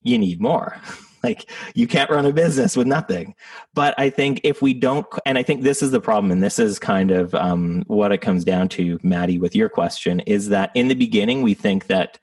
you 0.02 0.18
need 0.18 0.40
more. 0.40 0.80
like 1.22 1.50
you 1.74 1.86
can't 1.86 2.10
run 2.10 2.26
a 2.26 2.32
business 2.32 2.76
with 2.76 2.86
nothing. 2.86 3.34
But 3.74 3.94
I 3.98 4.10
think 4.10 4.40
if 4.44 4.62
we 4.62 4.74
don't, 4.74 5.06
and 5.26 5.36
I 5.36 5.42
think 5.42 5.62
this 5.62 5.82
is 5.82 5.90
the 5.90 6.00
problem, 6.00 6.30
and 6.30 6.42
this 6.42 6.58
is 6.58 6.78
kind 6.78 7.10
of 7.10 7.34
um, 7.34 7.82
what 7.86 8.12
it 8.12 8.18
comes 8.18 8.44
down 8.44 8.68
to, 8.70 8.98
Maddie, 9.02 9.38
with 9.38 9.56
your 9.56 9.68
question, 9.68 10.20
is 10.20 10.48
that 10.50 10.70
in 10.74 10.88
the 10.88 10.94
beginning 10.94 11.42
we 11.42 11.54
think 11.54 11.88
that 11.88 12.18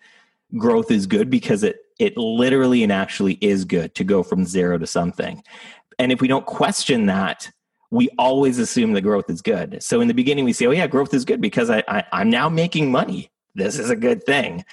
growth 0.57 0.91
is 0.91 1.07
good 1.07 1.29
because 1.29 1.63
it 1.63 1.84
it 1.99 2.17
literally 2.17 2.83
and 2.83 2.91
actually 2.91 3.33
is 3.41 3.65
good 3.65 3.95
to 3.95 4.03
go 4.03 4.23
from 4.23 4.45
zero 4.45 4.77
to 4.77 4.87
something. 4.87 5.43
And 5.97 6.11
if 6.11 6.21
we 6.21 6.27
don't 6.27 6.45
question 6.45 7.05
that, 7.05 7.49
we 7.91 8.09
always 8.17 8.59
assume 8.59 8.93
that 8.93 9.01
growth 9.01 9.29
is 9.29 9.41
good. 9.41 9.81
So 9.81 10.01
in 10.01 10.07
the 10.07 10.13
beginning, 10.13 10.43
we 10.43 10.53
say, 10.53 10.65
oh, 10.65 10.71
yeah, 10.71 10.87
growth 10.87 11.13
is 11.13 11.23
good 11.23 11.39
because 11.39 11.69
I, 11.69 11.83
I, 11.87 12.03
I'm 12.11 12.29
now 12.29 12.49
making 12.49 12.91
money. 12.91 13.31
This 13.53 13.79
is 13.79 13.89
a 13.89 13.95
good 13.95 14.23
thing. 14.25 14.65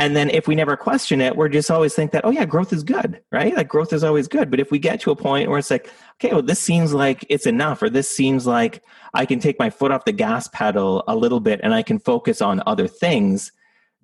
And 0.00 0.16
then 0.16 0.28
if 0.30 0.48
we 0.48 0.56
never 0.56 0.76
question 0.76 1.20
it, 1.20 1.36
we're 1.36 1.48
just 1.48 1.70
always 1.70 1.94
think 1.94 2.10
that, 2.10 2.24
oh, 2.24 2.30
yeah, 2.30 2.44
growth 2.44 2.72
is 2.72 2.82
good, 2.82 3.22
right? 3.30 3.54
Like 3.54 3.68
growth 3.68 3.92
is 3.92 4.02
always 4.02 4.26
good. 4.26 4.50
But 4.50 4.58
if 4.58 4.72
we 4.72 4.80
get 4.80 5.00
to 5.02 5.12
a 5.12 5.16
point 5.16 5.48
where 5.48 5.58
it's 5.58 5.70
like, 5.70 5.88
okay, 6.14 6.32
well, 6.32 6.42
this 6.42 6.58
seems 6.58 6.92
like 6.92 7.24
it's 7.28 7.46
enough, 7.46 7.80
or 7.80 7.88
this 7.88 8.08
seems 8.08 8.44
like 8.44 8.82
I 9.12 9.24
can 9.24 9.38
take 9.38 9.58
my 9.60 9.70
foot 9.70 9.92
off 9.92 10.04
the 10.04 10.12
gas 10.12 10.48
pedal 10.48 11.04
a 11.06 11.14
little 11.14 11.38
bit 11.38 11.60
and 11.62 11.72
I 11.72 11.84
can 11.84 12.00
focus 12.00 12.42
on 12.42 12.60
other 12.66 12.88
things 12.88 13.52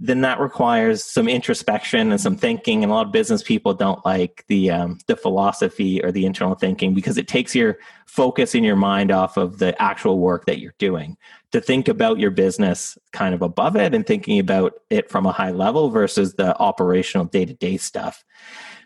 then 0.02 0.22
that 0.22 0.40
requires 0.40 1.04
some 1.04 1.28
introspection 1.28 2.10
and 2.10 2.18
some 2.18 2.34
thinking. 2.34 2.82
And 2.82 2.90
a 2.90 2.94
lot 2.94 3.06
of 3.06 3.12
business 3.12 3.42
people 3.42 3.74
don't 3.74 4.04
like 4.04 4.44
the 4.48 4.70
um, 4.70 4.98
the 5.06 5.14
philosophy 5.14 6.02
or 6.02 6.10
the 6.10 6.24
internal 6.24 6.54
thinking 6.54 6.94
because 6.94 7.18
it 7.18 7.28
takes 7.28 7.54
your 7.54 7.78
focus 8.06 8.54
in 8.54 8.64
your 8.64 8.76
mind 8.76 9.10
off 9.10 9.36
of 9.36 9.58
the 9.58 9.80
actual 9.80 10.18
work 10.18 10.46
that 10.46 10.58
you're 10.58 10.74
doing. 10.78 11.18
To 11.52 11.60
think 11.60 11.86
about 11.86 12.18
your 12.18 12.30
business 12.30 12.96
kind 13.12 13.34
of 13.34 13.42
above 13.42 13.76
it 13.76 13.94
and 13.94 14.06
thinking 14.06 14.38
about 14.38 14.72
it 14.88 15.10
from 15.10 15.26
a 15.26 15.32
high 15.32 15.50
level 15.50 15.90
versus 15.90 16.34
the 16.34 16.56
operational 16.58 17.26
day 17.26 17.44
to 17.44 17.54
day 17.54 17.76
stuff. 17.76 18.24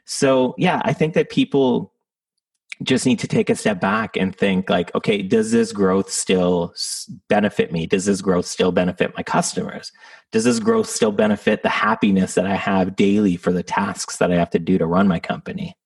So 0.07 0.55
yeah, 0.59 0.83
I 0.85 0.93
think 0.93 1.15
that 1.15 1.31
people 1.31 1.94
just 2.83 3.07
need 3.07 3.19
to 3.19 3.29
take 3.29 3.51
a 3.51 3.55
step 3.55 3.81
back 3.81 4.17
and 4.17 4.37
think 4.37 4.69
like 4.69 4.95
okay 4.95 5.23
does 5.23 5.53
this 5.53 5.73
growth 5.73 6.11
still 6.11 6.75
benefit 7.29 7.73
me 7.73 7.87
does 7.87 8.05
this 8.05 8.21
growth 8.21 8.47
still 8.47 8.73
benefit 8.73 9.15
my 9.17 9.23
customers 9.23 9.93
does 10.33 10.45
this 10.45 10.59
growth 10.59 10.89
still 10.89 11.13
benefit 11.13 11.63
the 11.63 11.69
happiness 11.69 12.35
that 12.35 12.47
i 12.47 12.55
have 12.55 12.97
daily 12.97 13.37
for 13.37 13.53
the 13.53 13.63
tasks 13.63 14.17
that 14.19 14.33
i 14.33 14.35
have 14.37 14.51
to 14.51 14.59
do 14.59 14.79
to 14.79 14.87
run 14.87 15.07
my 15.07 15.21
company 15.21 15.77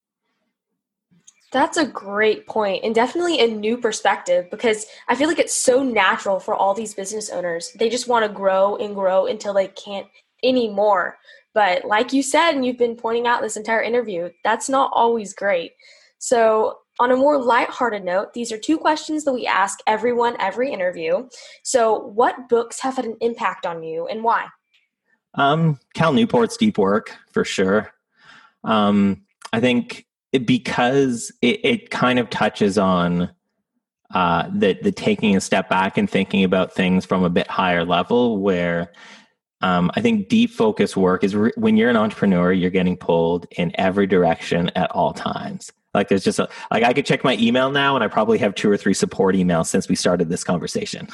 that's 1.51 1.79
a 1.79 1.87
great 1.87 2.47
point 2.47 2.85
and 2.85 2.95
definitely 2.95 3.41
a 3.41 3.47
new 3.47 3.79
perspective 3.79 4.51
because 4.51 4.85
I 5.09 5.15
feel 5.15 5.29
like 5.29 5.39
it's 5.39 5.55
so 5.55 5.83
natural 5.83 6.41
for 6.41 6.55
all 6.55 6.75
these 6.75 6.93
business 6.93 7.31
owners. 7.31 7.73
They 7.79 7.89
just 7.89 8.07
want 8.07 8.27
to 8.27 8.33
grow 8.33 8.77
and 8.77 8.95
grow 8.95 9.27
until 9.27 9.55
they 9.55 9.69
can't 9.69 10.07
anymore. 10.43 11.17
But 11.55 11.87
like 11.87 12.13
you 12.13 12.23
said, 12.23 12.53
and 12.53 12.65
you've 12.65 12.77
been 12.77 12.97
pointing 12.97 13.27
out 13.27 13.41
this 13.41 13.57
entire 13.57 13.83
interview, 13.83 14.29
that's 14.45 14.69
not 14.69 14.91
always 14.95 15.33
great. 15.33 15.73
So, 16.19 16.79
on 17.01 17.13
a 17.13 17.17
more 17.17 17.41
lighthearted 17.41 18.05
note, 18.05 18.33
these 18.35 18.51
are 18.51 18.59
two 18.59 18.77
questions 18.77 19.25
that 19.25 19.33
we 19.33 19.47
ask 19.47 19.79
everyone 19.87 20.37
every 20.41 20.73
interview. 20.73 21.29
So, 21.63 21.99
what 21.99 22.49
books 22.49 22.81
have 22.81 22.97
had 22.97 23.05
an 23.05 23.17
impact 23.21 23.67
on 23.67 23.83
you 23.83 24.07
and 24.07 24.25
why? 24.25 24.47
Um, 25.35 25.79
Cal 25.95 26.13
Newport's 26.13 26.57
Deep 26.57 26.79
Work 26.79 27.17
for 27.33 27.45
sure. 27.45 27.93
Um, 28.65 29.23
I 29.53 29.61
think 29.61 30.07
it, 30.33 30.47
because 30.47 31.33
it, 31.43 31.61
it, 31.65 31.91
kind 31.91 32.19
of 32.19 32.29
touches 32.29 32.77
on 32.77 33.31
uh, 34.13 34.49
the 34.53 34.77
the 34.83 34.93
taking 34.93 35.37
a 35.37 35.41
step 35.41 35.69
back 35.69 35.97
and 35.97 36.11
thinking 36.11 36.45
about 36.45 36.75
things 36.75 37.05
from 37.07 37.23
a 37.23 37.31
bit 37.31 37.47
higher 37.47 37.85
level, 37.85 38.39
where 38.39 38.93
um, 39.61 39.91
I 39.95 40.01
think 40.01 40.29
deep 40.29 40.51
focus 40.51 40.97
work 40.97 41.25
is 41.25 41.35
re- 41.35 41.53
when 41.57 41.77
you're 41.77 41.91
an 41.91 41.97
entrepreneur, 41.97 42.53
you're 42.53 42.71
getting 42.71 42.97
pulled 42.97 43.47
in 43.53 43.73
every 43.77 44.07
direction 44.07 44.71
at 44.75 44.91
all 44.91 45.13
times. 45.13 45.73
Like 45.95 46.09
there's 46.09 46.25
just 46.25 46.39
a, 46.39 46.49
like 46.71 46.85
I 46.85 46.93
could 46.93 47.07
check 47.07 47.25
my 47.25 47.37
email 47.37 47.71
now 47.71 47.95
and 47.95 48.05
I 48.05 48.09
probably 48.09 48.39
have 48.39 48.55
two 48.55 48.71
or 48.71 48.77
three 48.77 48.95
support 48.95 49.35
emails 49.35 49.67
since 49.67 49.89
we 49.89 49.95
started 49.95 50.29
this 50.29 50.45
conversation. 50.45 51.09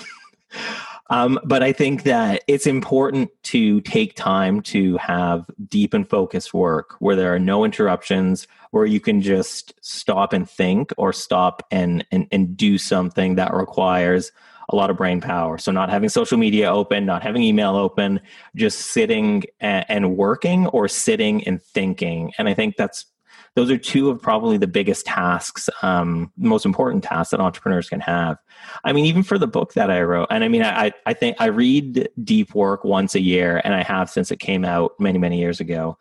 um, 1.11 1.39
but 1.45 1.63
I 1.63 1.73
think 1.73 2.03
that 2.05 2.43
it's 2.49 2.67
important 2.67 3.31
to 3.45 3.81
take 3.83 4.15
time 4.15 4.63
to 4.63 4.97
have 4.97 5.47
deep 5.69 5.95
and 5.95 6.09
focused 6.09 6.53
work 6.53 6.97
where 6.99 7.17
there 7.17 7.35
are 7.35 7.39
no 7.39 7.65
interruptions, 7.65 8.47
where 8.73 8.87
you 8.87 9.01
can 9.01 9.21
just 9.21 9.75
stop 9.81 10.33
and 10.33 10.49
think 10.49 10.93
or 10.97 11.13
stop 11.13 11.67
and, 11.71 12.05
and, 12.11 12.27
and 12.33 12.57
do 12.57 12.77
something 12.79 13.37
that 13.37 13.55
requires 13.55 14.33
a 14.71 14.77
lot 14.77 14.91
of 14.91 14.97
brain 14.97 15.21
power. 15.21 15.59
So 15.59 15.71
not 15.73 15.91
having 15.91 16.09
social 16.09 16.39
media 16.39 16.73
open, 16.73 17.05
not 17.05 17.23
having 17.23 17.43
email 17.43 17.77
open, 17.77 18.21
just 18.57 18.81
sitting 18.81 19.45
and, 19.61 19.85
and 19.89 20.17
working 20.17 20.67
or 20.69 20.89
sitting 20.89 21.47
and 21.47 21.63
thinking. 21.63 22.33
And 22.39 22.49
I 22.49 22.55
think 22.55 22.77
that's 22.77 23.07
those 23.55 23.71
are 23.71 23.79
two 23.79 24.11
of 24.11 24.21
probably 24.21 24.57
the 24.57 24.67
biggest 24.67 25.07
tasks, 25.07 25.71
um, 25.83 26.33
most 26.37 26.67
important 26.67 27.05
tasks 27.05 27.31
that 27.31 27.41
entrepreneurs 27.41 27.89
can 27.89 28.01
have. 28.01 28.37
I 28.83 28.93
mean, 28.93 29.05
even 29.05 29.23
for 29.23 29.39
the 29.39 29.47
book 29.47 29.75
that 29.75 29.91
I 29.91 30.03
wrote, 30.03 30.27
and 30.31 30.43
I 30.43 30.49
mean, 30.49 30.65
I, 30.65 30.93
I 31.07 31.15
think 31.15 31.37
I 31.39 31.47
read 31.47 32.09
deep 32.25 32.55
work 32.55 32.85
once 32.85 33.15
a 33.15 33.21
year, 33.21 33.61
and 33.65 33.73
I 33.75 33.83
have 33.83 34.11
since 34.11 34.33
it 34.33 34.39
came 34.39 34.65
out 34.65 34.93
many, 34.99 35.19
many 35.19 35.39
years 35.39 35.61
ago. 35.61 35.99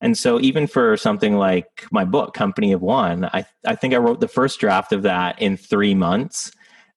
And 0.00 0.16
so, 0.16 0.40
even 0.40 0.66
for 0.66 0.96
something 0.96 1.36
like 1.36 1.86
my 1.90 2.04
book, 2.04 2.34
Company 2.34 2.72
of 2.72 2.82
One, 2.82 3.26
I, 3.26 3.44
I 3.66 3.74
think 3.74 3.94
I 3.94 3.98
wrote 3.98 4.20
the 4.20 4.28
first 4.28 4.58
draft 4.58 4.92
of 4.92 5.02
that 5.02 5.40
in 5.40 5.56
three 5.56 5.94
months. 5.94 6.52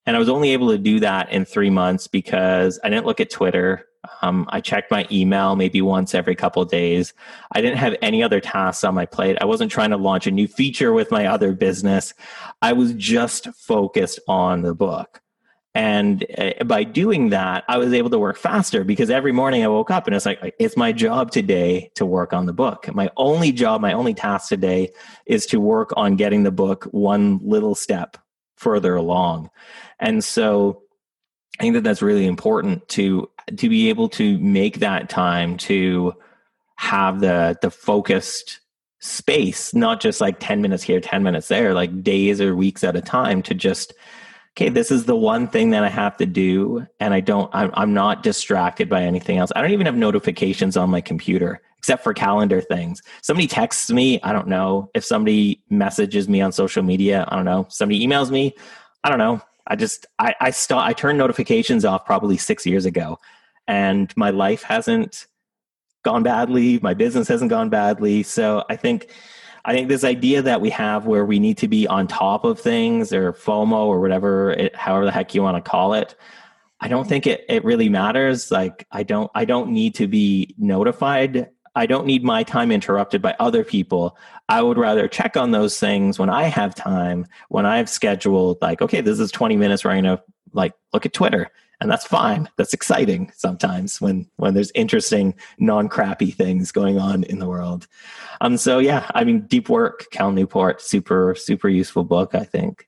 And 0.05 0.15
I 0.15 0.19
was 0.19 0.29
only 0.29 0.51
able 0.51 0.69
to 0.69 0.77
do 0.77 1.01
that 1.01 1.31
in 1.31 1.43
three 1.43 1.69
months 1.69 2.07
because 2.07 2.79
I 2.81 2.89
didn't 2.89 3.05
look 3.05 3.19
at 3.19 3.29
Twitter. 3.29 3.87
Um, 4.21 4.45
I 4.49 4.62
checked 4.62 4.91
my 4.91 5.07
email 5.12 5.55
maybe 5.55 5.81
once 5.81 6.15
every 6.15 6.36
couple 6.36 6.63
days. 6.65 7.13
I 7.51 7.62
didn't 7.62 7.77
have 7.77 7.95
any 8.01 8.23
other 8.23 8.39
tasks 8.39 8.83
on 8.83 8.95
my 8.95 9.05
plate. 9.05 9.38
I 9.41 9.45
wasn't 9.45 9.71
trying 9.71 9.91
to 9.91 9.97
launch 9.97 10.27
a 10.27 10.31
new 10.31 10.47
feature 10.47 10.93
with 10.93 11.12
my 11.12 11.25
other 11.25 11.53
business. 11.53 12.13
I 12.62 12.73
was 12.73 12.93
just 12.93 13.47
focused 13.53 14.19
on 14.27 14.62
the 14.62 14.73
book. 14.73 15.21
And 15.75 16.25
uh, 16.36 16.63
by 16.63 16.83
doing 16.83 17.29
that, 17.29 17.63
I 17.67 17.77
was 17.77 17.93
able 17.93 18.10
to 18.10 18.17
work 18.17 18.38
faster 18.38 18.83
because 18.83 19.12
every 19.12 19.31
morning 19.31 19.63
I 19.63 19.67
woke 19.67 19.91
up 19.91 20.07
and 20.07 20.15
it's 20.15 20.25
like, 20.25 20.55
it's 20.57 20.75
my 20.75 20.91
job 20.91 21.29
today 21.29 21.91
to 21.93 22.05
work 22.05 22.33
on 22.33 22.47
the 22.47 22.53
book. 22.53 22.91
My 22.95 23.12
only 23.15 23.51
job, 23.51 23.79
my 23.79 23.93
only 23.93 24.15
task 24.15 24.49
today 24.49 24.89
is 25.27 25.45
to 25.47 25.60
work 25.60 25.93
on 25.95 26.15
getting 26.15 26.41
the 26.41 26.51
book 26.51 26.86
one 26.86 27.39
little 27.43 27.75
step 27.75 28.17
further 28.55 28.95
along. 28.95 29.51
And 29.99 30.23
so 30.23 30.81
I 31.59 31.63
think 31.63 31.73
that 31.75 31.83
that's 31.83 32.01
really 32.01 32.25
important 32.25 32.87
to 32.89 33.29
to 33.55 33.69
be 33.69 33.89
able 33.89 34.09
to 34.09 34.37
make 34.39 34.79
that 34.79 35.09
time 35.09 35.57
to 35.57 36.13
have 36.75 37.19
the 37.19 37.57
the 37.61 37.71
focused 37.71 38.59
space, 38.99 39.73
not 39.73 39.99
just 39.99 40.21
like 40.21 40.39
10 40.39 40.61
minutes 40.61 40.83
here, 40.83 40.99
10 40.99 41.23
minutes 41.23 41.47
there, 41.47 41.73
like 41.73 42.03
days 42.03 42.41
or 42.41 42.55
weeks 42.55 42.83
at 42.83 42.95
a 42.95 43.01
time 43.01 43.41
to 43.43 43.53
just, 43.53 43.93
okay, 44.55 44.69
this 44.69 44.91
is 44.91 45.05
the 45.05 45.15
one 45.15 45.47
thing 45.47 45.69
that 45.71 45.83
I 45.83 45.89
have 45.89 46.17
to 46.17 46.25
do. 46.25 46.85
And 46.99 47.13
I 47.13 47.19
don't, 47.19 47.49
I'm, 47.53 47.71
I'm 47.73 47.93
not 47.93 48.23
distracted 48.23 48.89
by 48.89 49.03
anything 49.03 49.37
else. 49.37 49.51
I 49.55 49.61
don't 49.61 49.71
even 49.71 49.85
have 49.85 49.95
notifications 49.95 50.77
on 50.77 50.89
my 50.89 51.01
computer 51.01 51.61
except 51.77 52.03
for 52.03 52.13
calendar 52.13 52.59
things. 52.59 53.01
Somebody 53.21 53.47
texts 53.47 53.91
me, 53.91 54.19
I 54.23 54.33
don't 54.33 54.47
know. 54.47 54.89
If 54.95 55.05
somebody 55.05 55.61
messages 55.69 56.27
me 56.27 56.41
on 56.41 56.51
social 56.51 56.81
media, 56.81 57.25
I 57.27 57.35
don't 57.35 57.45
know. 57.45 57.67
Somebody 57.69 58.05
emails 58.05 58.31
me, 58.31 58.55
I 59.03 59.09
don't 59.09 59.19
know. 59.19 59.41
I 59.67 59.75
just, 59.75 60.06
I, 60.17 60.34
I, 60.39 60.49
st- 60.51 60.80
I 60.80 60.93
turned 60.93 61.17
notifications 61.17 61.86
off 61.86 62.06
probably 62.06 62.38
six 62.38 62.65
years 62.65 62.86
ago 62.86 63.19
and 63.67 64.15
my 64.15 64.30
life 64.30 64.63
hasn't 64.63 65.27
gone 66.03 66.23
badly 66.23 66.80
my 66.82 66.93
business 66.93 67.27
hasn't 67.27 67.49
gone 67.49 67.69
badly. 67.69 68.23
So 68.23 68.63
i 68.69 68.75
think 68.75 69.10
i 69.65 69.73
think 69.73 69.89
this 69.89 70.06
idea 70.06 70.41
that 70.41 70.62
we 70.62 70.69
have 70.69 71.06
where 71.06 71.25
we 71.25 71.39
need 71.39 71.58
to 71.58 71.67
be 71.67 71.86
on 71.88 72.08
top 72.08 72.45
of 72.45 72.60
things 72.60 73.12
or 73.12 73.34
fomo 73.34 73.86
or 73.88 73.99
whatever 73.99 74.51
it, 74.51 74.75
however 74.75 75.06
the 75.06 75.12
heck 75.12 75.36
you 75.36 75.43
want 75.43 75.62
to 75.62 75.69
call 75.69 75.93
it 75.93 76.15
i 76.80 76.88
don't 76.88 77.10
think 77.10 77.27
it, 77.27 77.43
it 77.49 77.65
really 77.65 77.89
matters. 77.89 78.51
Like 78.51 78.88
i 78.91 79.03
don't 79.03 79.30
i 79.36 79.43
don't 79.43 79.69
need 79.69 79.95
to 79.95 80.08
be 80.08 80.56
notified 80.58 81.49
i 81.77 81.85
don't 81.85 82.07
need 82.07 82.23
my 82.23 82.43
time 82.43 82.71
interrupted 82.71 83.21
by 83.21 83.35
other 83.39 83.63
people. 83.63 84.17
I 84.49 84.61
would 84.63 84.77
rather 84.77 85.07
check 85.07 85.37
on 85.37 85.51
those 85.51 85.79
things 85.79 86.17
when 86.17 86.29
i 86.29 86.43
have 86.43 86.73
time 86.73 87.27
when 87.49 87.65
i've 87.65 87.89
scheduled 87.89 88.57
like 88.61 88.81
okay 88.81 89.01
this 89.01 89.19
is 89.19 89.31
20 89.31 89.55
minutes 89.55 89.83
where 89.83 89.93
i'm 89.93 90.03
going 90.03 90.17
to 90.17 90.23
like 90.53 90.73
look 90.93 91.05
at 91.05 91.13
twitter. 91.13 91.49
And 91.79 91.91
that's 91.91 92.07
fine. 92.07 92.49
That's 92.57 92.73
exciting 92.73 93.31
sometimes 93.35 94.01
when 94.01 94.27
when 94.37 94.55
there's 94.55 94.71
interesting 94.73 95.35
non-crappy 95.59 96.31
things 96.31 96.71
going 96.71 96.97
on 96.97 97.23
in 97.25 97.37
the 97.37 97.47
world. 97.47 97.87
Um 98.41 98.57
so 98.57 98.79
yeah 98.79 99.09
i 99.13 99.23
mean 99.23 99.41
deep 99.41 99.69
work 99.69 100.07
cal 100.11 100.31
newport 100.31 100.81
super 100.81 101.35
super 101.35 101.69
useful 101.69 102.03
book 102.03 102.33
i 102.33 102.43
think. 102.43 102.87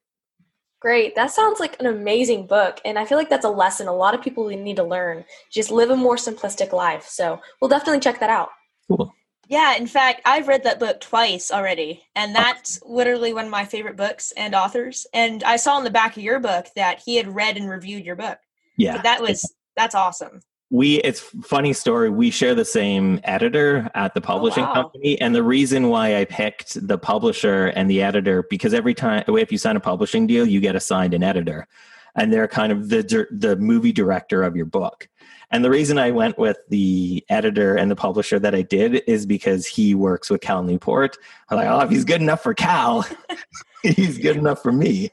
Great. 0.82 1.14
That 1.16 1.30
sounds 1.30 1.60
like 1.60 1.78
an 1.80 1.86
amazing 1.86 2.48
book 2.48 2.80
and 2.84 2.98
i 2.98 3.06
feel 3.06 3.20
like 3.20 3.30
that's 3.30 3.46
a 3.46 3.50
lesson 3.64 3.88
a 3.88 3.94
lot 3.94 4.16
of 4.16 4.24
people 4.24 4.48
need 4.48 4.78
to 4.78 4.84
learn. 4.84 5.26
Just 5.52 5.70
live 5.70 5.92
a 5.92 5.96
more 5.96 6.16
simplistic 6.16 6.72
life. 6.72 7.06
So 7.06 7.40
we'll 7.60 7.70
definitely 7.70 8.00
check 8.00 8.20
that 8.22 8.32
out 8.32 8.50
cool 8.90 9.16
yeah, 9.50 9.76
in 9.76 9.88
fact, 9.88 10.22
I've 10.26 10.48
read 10.48 10.64
that 10.64 10.80
book 10.80 11.02
twice 11.02 11.52
already, 11.52 12.04
and 12.16 12.32
oh. 12.32 12.34
that's 12.36 12.80
literally 12.84 13.34
one 13.34 13.46
of 13.46 13.52
my 13.52 13.66
favorite 13.66 13.98
books 13.98 14.32
and 14.38 14.54
authors. 14.54 15.08
And 15.12 15.44
I 15.44 15.56
saw 15.56 15.80
in 15.80 15.84
the 15.84 15.90
back 15.90 16.16
of 16.16 16.24
your 16.24 16.40
book 16.40 16.68
that 16.76 17.02
he 17.04 17.16
had 17.16 17.28
read 17.28 17.58
and 17.58 17.68
reviewed 17.68 18.06
your 18.06 18.16
book. 18.16 18.38
Yeah. 18.78 18.98
So 18.98 19.02
that 19.02 19.22
was 19.22 19.52
that's 19.76 19.96
awesome. 19.96 20.42
We 20.70 20.98
it's 20.98 21.22
funny 21.44 21.74
story. 21.74 22.12
We 22.12 22.30
share 22.30 22.54
the 22.54 22.64
same 22.64 23.20
editor 23.24 23.90
at 23.96 24.14
the 24.14 24.20
oh, 24.20 24.24
publishing 24.24 24.66
oh, 24.66 24.68
wow. 24.68 24.74
company, 24.74 25.20
and 25.20 25.34
the 25.34 25.42
reason 25.42 25.90
why 25.90 26.18
I 26.18 26.26
picked 26.26 26.88
the 26.88 27.00
publisher 27.00 27.68
and 27.76 27.90
the 27.90 28.04
editor 28.04 28.44
because 28.52 28.76
every 28.76 28.94
time 28.94 29.24
if 29.28 29.52
you 29.52 29.58
sign 29.58 29.76
a 29.76 29.80
publishing 29.80 30.28
deal, 30.28 30.46
you 30.46 30.60
get 30.60 30.76
assigned 30.76 31.16
an 31.16 31.24
editor, 31.24 31.68
and 32.16 32.32
they're 32.32 32.48
kind 32.48 32.72
of 32.72 32.90
the 32.90 33.28
the 33.32 33.56
movie 33.56 33.92
director 33.92 34.44
of 34.44 34.56
your 34.56 34.68
book. 34.68 35.10
And 35.52 35.66
the 35.66 35.70
reason 35.70 35.98
I 35.98 36.12
went 36.12 36.38
with 36.38 36.58
the 36.70 37.26
editor 37.30 37.76
and 37.76 37.90
the 37.90 37.96
publisher 37.96 38.38
that 38.40 38.54
I 38.54 38.62
did 38.62 39.02
is 39.08 39.26
because 39.26 39.66
he 39.66 39.96
works 39.96 40.30
with 40.30 40.42
Cal 40.42 40.62
Newport. 40.64 41.18
I'm 41.50 41.58
like, 41.58 41.68
oh, 41.68 41.80
if 41.80 41.90
he's 41.90 42.06
good 42.06 42.22
enough 42.22 42.44
for 42.44 42.54
Cal, 42.54 43.06
he's 43.84 44.18
good 44.18 44.38
enough 44.38 44.62
for 44.62 44.72
me. 44.72 45.12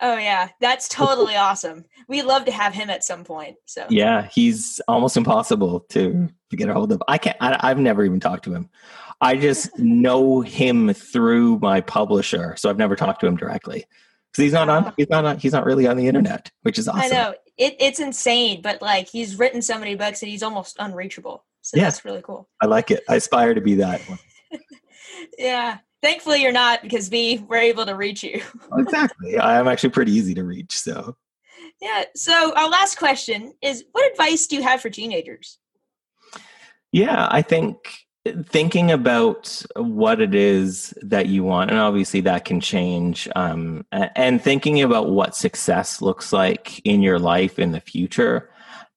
Oh 0.00 0.16
yeah, 0.16 0.50
that's 0.60 0.88
totally 0.88 1.34
awesome. 1.34 1.84
We'd 2.06 2.22
love 2.22 2.44
to 2.44 2.52
have 2.52 2.72
him 2.72 2.88
at 2.88 3.02
some 3.02 3.24
point. 3.24 3.56
So 3.66 3.86
yeah, 3.90 4.28
he's 4.32 4.80
almost 4.86 5.16
impossible 5.16 5.80
to 5.90 6.28
to 6.50 6.56
get 6.56 6.68
a 6.68 6.74
hold 6.74 6.92
of. 6.92 7.02
I 7.08 7.18
can't. 7.18 7.36
I, 7.40 7.68
have 7.68 7.78
never 7.78 8.04
even 8.04 8.20
talked 8.20 8.44
to 8.44 8.54
him. 8.54 8.70
I 9.20 9.36
just 9.36 9.76
know 9.76 10.40
him 10.40 10.94
through 10.94 11.58
my 11.58 11.80
publisher, 11.80 12.54
so 12.56 12.70
I've 12.70 12.78
never 12.78 12.94
talked 12.94 13.20
to 13.22 13.26
him 13.26 13.36
directly 13.36 13.86
because 14.30 14.42
he's 14.44 14.52
not 14.52 14.68
on. 14.68 14.92
He's 14.96 15.10
not. 15.10 15.24
On, 15.24 15.36
he's 15.38 15.52
not 15.52 15.64
really 15.64 15.88
on 15.88 15.96
the 15.96 16.06
internet, 16.06 16.52
which 16.62 16.78
is 16.78 16.86
awesome. 16.86 17.02
I 17.02 17.08
know 17.08 17.34
it, 17.58 17.76
it's 17.80 18.00
insane, 18.00 18.62
but 18.62 18.80
like 18.80 19.08
he's 19.08 19.38
written 19.38 19.60
so 19.60 19.78
many 19.78 19.96
books 19.96 20.22
and 20.22 20.30
he's 20.30 20.42
almost 20.42 20.76
unreachable. 20.78 21.44
So 21.62 21.76
yeah. 21.76 21.84
that's 21.84 22.04
really 22.04 22.22
cool. 22.22 22.48
I 22.62 22.66
like 22.66 22.90
it. 22.90 23.02
I 23.08 23.16
aspire 23.16 23.52
to 23.52 23.60
be 23.60 23.74
that. 23.74 24.00
yeah. 25.38 25.78
Thankfully, 26.00 26.40
you're 26.40 26.52
not 26.52 26.82
because 26.82 27.10
we 27.10 27.44
were 27.48 27.56
able 27.56 27.84
to 27.84 27.96
reach 27.96 28.22
you. 28.22 28.40
exactly. 28.78 29.36
I 29.36 29.58
am 29.58 29.66
actually 29.66 29.90
pretty 29.90 30.12
easy 30.12 30.32
to 30.34 30.44
reach. 30.44 30.78
So, 30.78 31.16
yeah. 31.82 32.04
So, 32.14 32.54
our 32.54 32.68
last 32.68 32.96
question 32.96 33.52
is 33.60 33.84
what 33.90 34.08
advice 34.10 34.46
do 34.46 34.54
you 34.54 34.62
have 34.62 34.80
for 34.80 34.90
teenagers? 34.90 35.58
Yeah, 36.92 37.26
I 37.30 37.42
think 37.42 37.76
thinking 38.46 38.90
about 38.90 39.62
what 39.76 40.20
it 40.20 40.34
is 40.34 40.94
that 41.02 41.26
you 41.26 41.44
want, 41.44 41.70
and 41.70 41.78
obviously 41.78 42.20
that 42.22 42.44
can 42.44 42.60
change, 42.60 43.28
um, 43.36 43.84
and 43.92 44.42
thinking 44.42 44.82
about 44.82 45.10
what 45.10 45.36
success 45.36 46.00
looks 46.00 46.32
like 46.32 46.80
in 46.86 47.02
your 47.02 47.18
life 47.18 47.58
in 47.58 47.72
the 47.72 47.80
future 47.80 48.50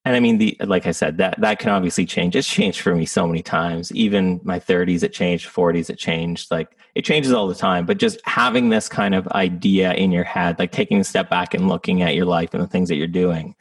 and 0.03 0.15
I 0.15 0.19
mean, 0.19 0.39
the 0.39 0.57
like 0.61 0.87
I 0.87 0.91
said, 0.91 1.17
that 1.17 1.39
that 1.39 1.59
can 1.59 1.69
obviously 1.69 2.05
change. 2.05 2.35
It's 2.35 2.47
changed 2.47 2.81
for 2.81 2.95
me 2.95 3.05
so 3.05 3.27
many 3.27 3.43
times. 3.43 3.91
Even 3.91 4.39
my 4.43 4.59
30s, 4.59 5.03
it 5.03 5.13
changed. 5.13 5.47
40s, 5.47 5.89
it 5.89 5.97
changed. 5.97 6.49
Like 6.49 6.75
it 6.95 7.05
changes 7.05 7.31
all 7.31 7.47
the 7.47 7.55
time. 7.55 7.85
But 7.85 7.99
just 7.99 8.19
having 8.25 8.69
this 8.69 8.89
kind 8.89 9.13
of 9.13 9.27
idea 9.29 9.93
in 9.93 10.11
your 10.11 10.23
head, 10.23 10.57
like 10.57 10.71
taking 10.71 10.99
a 10.99 11.03
step 11.03 11.29
back 11.29 11.53
and 11.53 11.67
looking 11.67 12.01
at 12.01 12.15
your 12.15 12.25
life 12.25 12.53
and 12.53 12.63
the 12.63 12.67
things 12.67 12.89
that 12.89 12.95
you're 12.95 13.07
doing, 13.07 13.55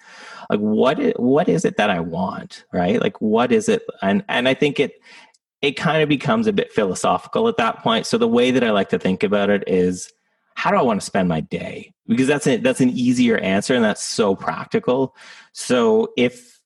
like 0.49 0.61
what 0.61 0.99
what 1.21 1.49
is 1.49 1.67
it 1.67 1.77
that 1.77 1.91
I 1.91 2.01
want, 2.01 2.65
right? 2.73 3.01
Like 3.01 3.21
what 3.21 3.53
is 3.53 3.69
it? 3.69 3.83
And 4.01 4.25
and 4.29 4.49
I 4.49 4.55
think 4.55 4.81
it 4.81 5.03
it 5.63 5.73
kind 5.73 6.03
of 6.03 6.09
becomes 6.09 6.47
a 6.47 6.53
bit 6.53 6.73
philosophical 6.73 7.49
at 7.49 7.57
that 7.59 7.83
point. 7.83 8.07
So 8.07 8.19
the 8.19 8.29
way 8.29 8.51
that 8.51 8.65
I 8.65 8.71
like 8.71 8.89
to 8.91 8.99
think 8.99 9.23
about 9.23 9.51
it 9.51 9.65
is 9.67 10.13
how 10.55 10.71
do 10.71 10.77
I 10.77 10.83
want 10.83 11.01
to 11.01 11.07
spend 11.07 11.29
my 11.29 11.41
day? 11.41 11.93
Because 12.07 12.27
that's 12.27 12.47
a, 12.47 12.57
that's 12.57 12.81
an 12.81 12.91
easier 12.91 13.39
answer 13.39 13.75
and 13.75 13.85
that's 13.85 14.03
so 14.03 14.35
practical. 14.35 15.15
So 15.53 16.13
if 16.17 16.61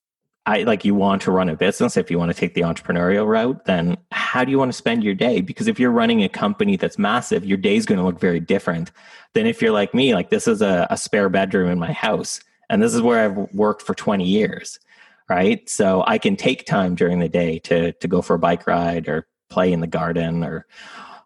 I 0.47 0.63
like 0.63 0.85
you 0.85 0.95
want 0.95 1.23
to 1.23 1.31
run 1.31 1.49
a 1.49 1.57
business, 1.57 1.97
if 1.97 2.11
you 2.11 2.19
want 2.19 2.31
to 2.31 2.39
take 2.39 2.55
the 2.55 2.61
entrepreneurial 2.61 3.27
route, 3.27 3.65
then 3.65 3.97
how 4.13 4.45
do 4.45 4.51
you 4.51 4.59
want 4.59 4.71
to 4.71 4.77
spend 4.77 5.03
your 5.03 5.15
day? 5.15 5.41
Because 5.41 5.69
if 5.69 5.81
you're 5.81 5.91
running 5.91 6.23
a 6.23 6.29
company 6.29 6.77
that's 6.77 6.99
massive, 6.99 7.45
your 7.45 7.57
day 7.57 7.77
is 7.77 7.87
going 7.87 7.99
to 7.99 8.05
look 8.05 8.21
very 8.21 8.41
different 8.41 8.91
than 9.33 9.47
if 9.47 9.63
you're 9.63 9.73
like 9.73 9.95
me, 9.95 10.15
like 10.15 10.31
this 10.31 10.47
is 10.47 10.61
a, 10.61 10.87
a 10.91 10.97
spare 10.97 11.29
bedroom 11.29 11.71
in 11.71 11.79
my 11.79 11.93
house 11.93 12.41
and 12.69 12.83
this 12.83 12.95
is 12.95 13.03
where 13.03 13.25
I've 13.25 13.37
worked 13.55 13.83
for 13.83 13.95
20 13.95 14.25
years. 14.25 14.79
Right. 15.29 15.69
So 15.71 16.05
I 16.07 16.19
can 16.19 16.37
take 16.37 16.67
time 16.67 16.95
during 16.95 17.19
the 17.19 17.31
day 17.31 17.59
to 17.61 17.93
to 17.93 18.09
go 18.09 18.21
for 18.21 18.35
a 18.35 18.39
bike 18.39 18.67
ride 18.67 19.09
or 19.09 19.27
play 19.49 19.73
in 19.73 19.81
the 19.81 19.87
garden 19.87 20.45
or 20.45 20.67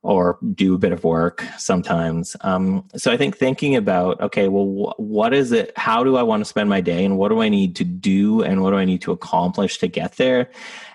or 0.02 0.38
do 0.54 0.74
a 0.74 0.78
bit 0.78 0.92
of 0.92 1.02
work 1.02 1.44
sometimes. 1.58 2.36
Um, 2.42 2.84
so 2.96 3.10
I 3.12 3.16
think 3.16 3.36
thinking 3.36 3.74
about, 3.74 4.20
okay, 4.20 4.48
well, 4.48 4.64
wh- 4.64 5.00
what 5.00 5.34
is 5.34 5.50
it? 5.50 5.76
How 5.76 6.04
do 6.04 6.16
I 6.16 6.22
want 6.22 6.40
to 6.40 6.44
spend 6.44 6.70
my 6.70 6.80
day 6.80 7.04
and 7.04 7.18
what 7.18 7.30
do 7.30 7.42
I 7.42 7.48
need 7.48 7.74
to 7.76 7.84
do 7.84 8.42
and 8.42 8.62
what 8.62 8.70
do 8.70 8.76
I 8.76 8.84
need 8.84 9.02
to 9.02 9.12
accomplish 9.12 9.78
to 9.78 9.88
get 9.88 10.16
there? 10.16 10.50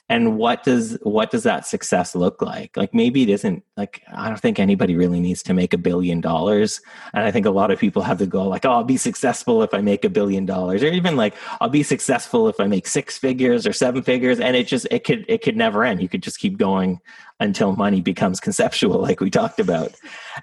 And 0.10 0.38
what 0.38 0.64
does 0.64 0.98
what 1.04 1.32
does 1.32 1.44
that 1.44 1.66
success 1.66 2.14
look 2.14 2.42
like? 2.42 2.76
Like 2.76 2.94
maybe 2.94 3.24
it 3.24 3.30
isn't 3.30 3.64
like 3.78 4.02
i 4.14 4.28
don't 4.28 4.40
think 4.40 4.60
anybody 4.60 4.96
really 4.96 5.20
needs 5.20 5.42
to 5.44 5.54
make 5.54 5.74
a 5.74 5.78
billion 5.78 6.20
dollars. 6.20 6.82
And 7.14 7.24
i 7.24 7.32
think 7.32 7.46
a 7.46 7.52
lot 7.52 7.72
of 7.72 7.80
people 7.80 8.02
have 8.02 8.18
to 8.18 8.26
go 8.26 8.46
like 8.48 8.66
oh 8.66 8.72
i'll 8.72 8.84
be 8.84 8.98
successful 8.98 9.64
if 9.64 9.74
i 9.74 9.80
make 9.80 10.04
a 10.04 10.10
billion 10.10 10.46
dollars. 10.46 10.84
Or 10.84 10.88
even 10.88 11.16
like 11.16 11.36
i'll 11.62 11.70
be 11.70 11.84
successful 11.84 12.50
if 12.50 12.60
i 12.60 12.68
make 12.68 12.86
six 12.86 13.18
figures 13.18 13.66
or 13.66 13.72
seven 13.72 14.04
figures. 14.04 14.40
And 14.40 14.58
it 14.58 14.68
just 14.68 14.88
it 14.92 15.06
could 15.06 15.26
it 15.30 15.42
could 15.42 15.56
never 15.56 15.86
end. 15.86 16.02
You 16.02 16.10
could 16.10 16.24
just 16.24 16.40
keep 16.40 16.58
going 16.58 17.00
until 17.40 17.74
money 17.76 18.02
becomes 18.02 18.40
conceptual 18.40 19.00
like 19.00 19.22
we 19.22 19.30
talked 19.30 19.60
about. 19.60 19.94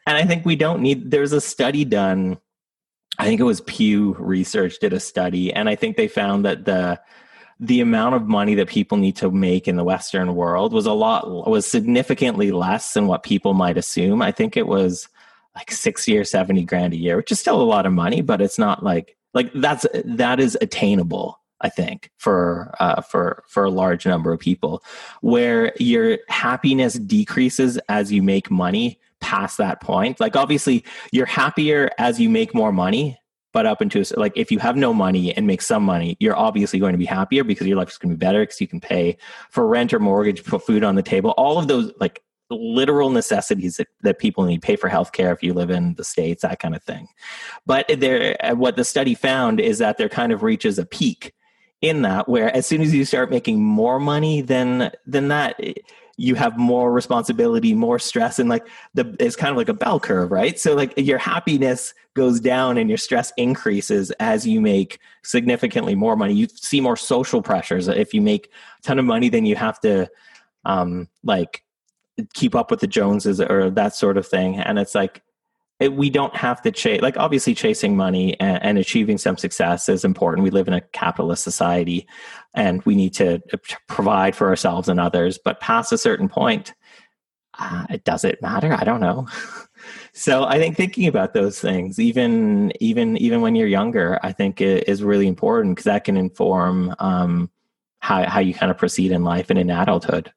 And 0.06 0.16
i 0.16 0.24
think 0.24 0.46
we 0.46 0.56
don't 0.56 0.80
need 0.80 1.10
there's 1.10 1.32
a 1.32 1.40
study 1.40 1.84
done 1.84 2.38
i 3.18 3.24
think 3.24 3.40
it 3.40 3.44
was 3.44 3.60
pew 3.62 4.14
research 4.18 4.78
did 4.78 4.92
a 4.92 5.00
study 5.00 5.52
and 5.52 5.68
i 5.68 5.74
think 5.74 5.96
they 5.96 6.08
found 6.08 6.44
that 6.44 6.64
the 6.64 6.98
the 7.60 7.80
amount 7.80 8.14
of 8.14 8.26
money 8.26 8.54
that 8.54 8.68
people 8.68 8.96
need 8.96 9.16
to 9.16 9.30
make 9.30 9.68
in 9.68 9.76
the 9.76 9.84
Western 9.84 10.34
world 10.34 10.72
was 10.72 10.86
a 10.86 10.92
lot, 10.92 11.46
was 11.46 11.66
significantly 11.66 12.50
less 12.50 12.94
than 12.94 13.06
what 13.06 13.22
people 13.22 13.52
might 13.52 13.76
assume. 13.76 14.22
I 14.22 14.32
think 14.32 14.56
it 14.56 14.66
was 14.66 15.08
like 15.54 15.70
60 15.70 16.16
or 16.16 16.24
70 16.24 16.64
grand 16.64 16.94
a 16.94 16.96
year, 16.96 17.16
which 17.16 17.30
is 17.30 17.38
still 17.38 17.60
a 17.60 17.62
lot 17.62 17.84
of 17.84 17.92
money, 17.92 18.22
but 18.22 18.40
it's 18.40 18.58
not 18.58 18.82
like, 18.82 19.16
like 19.34 19.52
that's, 19.52 19.84
that 19.92 20.40
is 20.40 20.56
attainable. 20.60 21.38
I 21.62 21.68
think 21.68 22.10
for 22.16 22.74
uh, 22.80 23.02
for 23.02 23.44
for 23.46 23.66
a 23.66 23.70
large 23.70 24.06
number 24.06 24.32
of 24.32 24.40
people, 24.40 24.82
where 25.20 25.74
your 25.78 26.16
happiness 26.30 26.94
decreases 26.94 27.78
as 27.90 28.10
you 28.10 28.22
make 28.22 28.50
money 28.50 28.98
past 29.20 29.58
that 29.58 29.82
point. 29.82 30.20
Like 30.20 30.36
obviously, 30.36 30.84
you're 31.12 31.26
happier 31.26 31.90
as 31.98 32.18
you 32.18 32.30
make 32.30 32.54
more 32.54 32.72
money, 32.72 33.19
but 33.52 33.66
up 33.66 33.82
into 33.82 34.04
like 34.16 34.32
if 34.36 34.52
you 34.52 34.58
have 34.58 34.76
no 34.76 34.92
money 34.92 35.34
and 35.34 35.46
make 35.46 35.62
some 35.62 35.82
money 35.82 36.16
you're 36.20 36.36
obviously 36.36 36.78
going 36.78 36.92
to 36.92 36.98
be 36.98 37.04
happier 37.04 37.44
because 37.44 37.66
your 37.66 37.76
life 37.76 37.90
is 37.90 37.98
going 37.98 38.10
to 38.10 38.16
be 38.16 38.24
better 38.24 38.42
because 38.42 38.60
you 38.60 38.68
can 38.68 38.80
pay 38.80 39.16
for 39.50 39.66
rent 39.66 39.92
or 39.92 39.98
mortgage 39.98 40.44
put 40.44 40.64
food 40.64 40.84
on 40.84 40.94
the 40.94 41.02
table. 41.02 41.30
All 41.36 41.58
of 41.58 41.68
those 41.68 41.92
like 42.00 42.22
literal 42.50 43.10
necessities 43.10 43.76
that, 43.76 43.88
that 44.02 44.18
people 44.18 44.44
need. 44.44 44.60
Pay 44.60 44.76
for 44.76 44.90
healthcare 44.90 45.32
if 45.32 45.42
you 45.42 45.54
live 45.54 45.70
in 45.70 45.94
the 45.94 46.04
states 46.04 46.42
that 46.42 46.58
kind 46.58 46.74
of 46.74 46.82
thing. 46.82 47.08
But 47.66 47.86
there 47.88 48.36
uh, 48.44 48.54
what 48.54 48.76
the 48.76 48.84
study 48.84 49.14
found 49.14 49.60
is 49.60 49.78
that 49.78 49.98
there 49.98 50.08
kind 50.08 50.32
of 50.32 50.42
reaches 50.42 50.78
a 50.78 50.86
peak 50.86 51.32
in 51.80 52.02
that 52.02 52.28
where 52.28 52.54
as 52.54 52.66
soon 52.66 52.82
as 52.82 52.92
you 52.92 53.04
start 53.04 53.30
making 53.30 53.62
more 53.62 53.98
money 53.98 54.42
than 54.42 54.90
than 55.06 55.28
that 55.28 55.56
eh, 55.60 55.72
you 56.20 56.34
have 56.34 56.58
more 56.58 56.92
responsibility 56.92 57.72
more 57.72 57.98
stress 57.98 58.38
and 58.38 58.50
like 58.50 58.68
the 58.92 59.16
it's 59.18 59.36
kind 59.36 59.50
of 59.50 59.56
like 59.56 59.70
a 59.70 59.74
bell 59.74 59.98
curve 59.98 60.30
right? 60.30 60.58
So 60.58 60.74
like 60.74 60.92
your 60.98 61.16
happiness 61.16 61.94
goes 62.12 62.40
down 62.40 62.76
and 62.76 62.90
your 62.90 62.98
stress 62.98 63.32
increases 63.38 64.10
as 64.20 64.46
you 64.46 64.60
make 64.60 64.98
significantly 65.22 65.94
more 65.94 66.16
money. 66.16 66.34
You 66.34 66.46
see 66.48 66.82
more 66.82 66.96
social 66.96 67.40
pressures. 67.40 67.88
If 67.88 68.12
you 68.12 68.20
make 68.20 68.50
a 68.80 68.82
ton 68.82 68.98
of 68.98 69.06
money 69.06 69.30
then 69.30 69.46
you 69.46 69.56
have 69.56 69.80
to 69.80 70.10
um 70.66 71.08
like 71.24 71.64
keep 72.34 72.54
up 72.54 72.70
with 72.70 72.80
the 72.80 72.86
joneses 72.86 73.40
or 73.40 73.70
that 73.70 73.94
sort 73.94 74.18
of 74.18 74.26
thing. 74.28 74.56
And 74.56 74.78
it's 74.78 74.94
like 74.94 75.22
it, 75.80 75.94
we 75.94 76.10
don't 76.10 76.36
have 76.36 76.62
to 76.62 76.70
chase 76.70 77.00
like 77.00 77.16
obviously 77.16 77.54
chasing 77.54 77.96
money 77.96 78.38
and, 78.38 78.62
and, 78.62 78.78
achieving 78.78 79.18
some 79.18 79.36
success 79.36 79.88
is 79.88 80.04
important. 80.04 80.44
We 80.44 80.50
live 80.50 80.68
in 80.68 80.74
a 80.74 80.80
capitalist 80.80 81.42
society 81.42 82.06
and 82.54 82.82
we 82.84 82.94
need 82.94 83.14
to 83.14 83.40
uh, 83.52 83.56
provide 83.88 84.36
for 84.36 84.48
ourselves 84.48 84.88
and 84.88 85.00
others 85.00 85.38
but 85.42 85.60
past 85.60 85.92
a 85.92 85.98
certain 85.98 86.28
point 86.28 86.74
uh, 87.58 87.86
does 88.04 88.24
it 88.24 88.40
matter? 88.40 88.72
I 88.72 88.84
don't 88.84 89.00
know. 89.00 89.26
So 90.12 90.44
i 90.44 90.58
think 90.58 90.76
thinking 90.76 91.06
about 91.06 91.32
those 91.32 91.58
things 91.58 91.98
even 91.98 92.70
even 92.80 93.16
even 93.16 93.40
when 93.40 93.54
you're 93.54 93.66
younger 93.66 94.18
i 94.22 94.30
think 94.30 94.60
is 94.60 95.02
really 95.02 95.26
important 95.26 95.74
because 95.74 95.84
that 95.84 96.04
can 96.04 96.18
inform 96.18 96.94
um, 96.98 97.50
how, 98.00 98.28
how 98.28 98.40
you 98.40 98.52
kind 98.52 98.70
of 98.70 98.76
proceed 98.76 99.12
in 99.12 99.24
life 99.24 99.48
and 99.48 99.58
in 99.58 99.70
adulthood 99.70 100.32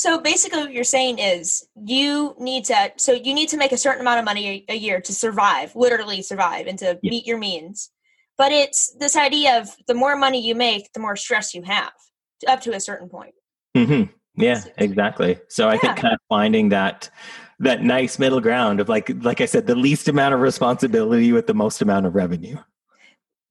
so 0.00 0.18
basically, 0.18 0.60
what 0.60 0.72
you're 0.72 0.82
saying 0.82 1.18
is 1.18 1.68
you 1.76 2.34
need 2.38 2.64
to. 2.64 2.90
So 2.96 3.12
you 3.12 3.34
need 3.34 3.50
to 3.50 3.58
make 3.58 3.70
a 3.70 3.76
certain 3.76 4.00
amount 4.00 4.18
of 4.18 4.24
money 4.24 4.64
a, 4.66 4.72
a 4.72 4.76
year 4.76 4.98
to 4.98 5.12
survive, 5.12 5.76
literally 5.76 6.22
survive, 6.22 6.66
and 6.66 6.78
to 6.78 6.98
yeah. 7.02 7.10
meet 7.10 7.26
your 7.26 7.36
means. 7.36 7.90
But 8.38 8.50
it's 8.50 8.96
this 8.98 9.14
idea 9.14 9.60
of 9.60 9.68
the 9.86 9.92
more 9.92 10.16
money 10.16 10.40
you 10.40 10.54
make, 10.54 10.90
the 10.94 11.00
more 11.00 11.16
stress 11.16 11.52
you 11.52 11.60
have, 11.64 11.92
up 12.48 12.62
to 12.62 12.72
a 12.72 12.80
certain 12.80 13.10
point. 13.10 13.34
Mm-hmm. 13.76 14.10
Yeah, 14.42 14.64
exactly. 14.78 15.38
So 15.50 15.68
I 15.68 15.76
think 15.76 15.96
kind 15.98 16.14
of 16.14 16.20
finding 16.30 16.70
that 16.70 17.10
that 17.58 17.82
nice 17.82 18.18
middle 18.18 18.40
ground 18.40 18.80
of 18.80 18.88
like 18.88 19.12
like 19.22 19.42
I 19.42 19.44
said, 19.44 19.66
the 19.66 19.74
least 19.74 20.08
amount 20.08 20.32
of 20.32 20.40
responsibility 20.40 21.30
with 21.32 21.46
the 21.46 21.52
most 21.52 21.82
amount 21.82 22.06
of 22.06 22.14
revenue. 22.14 22.56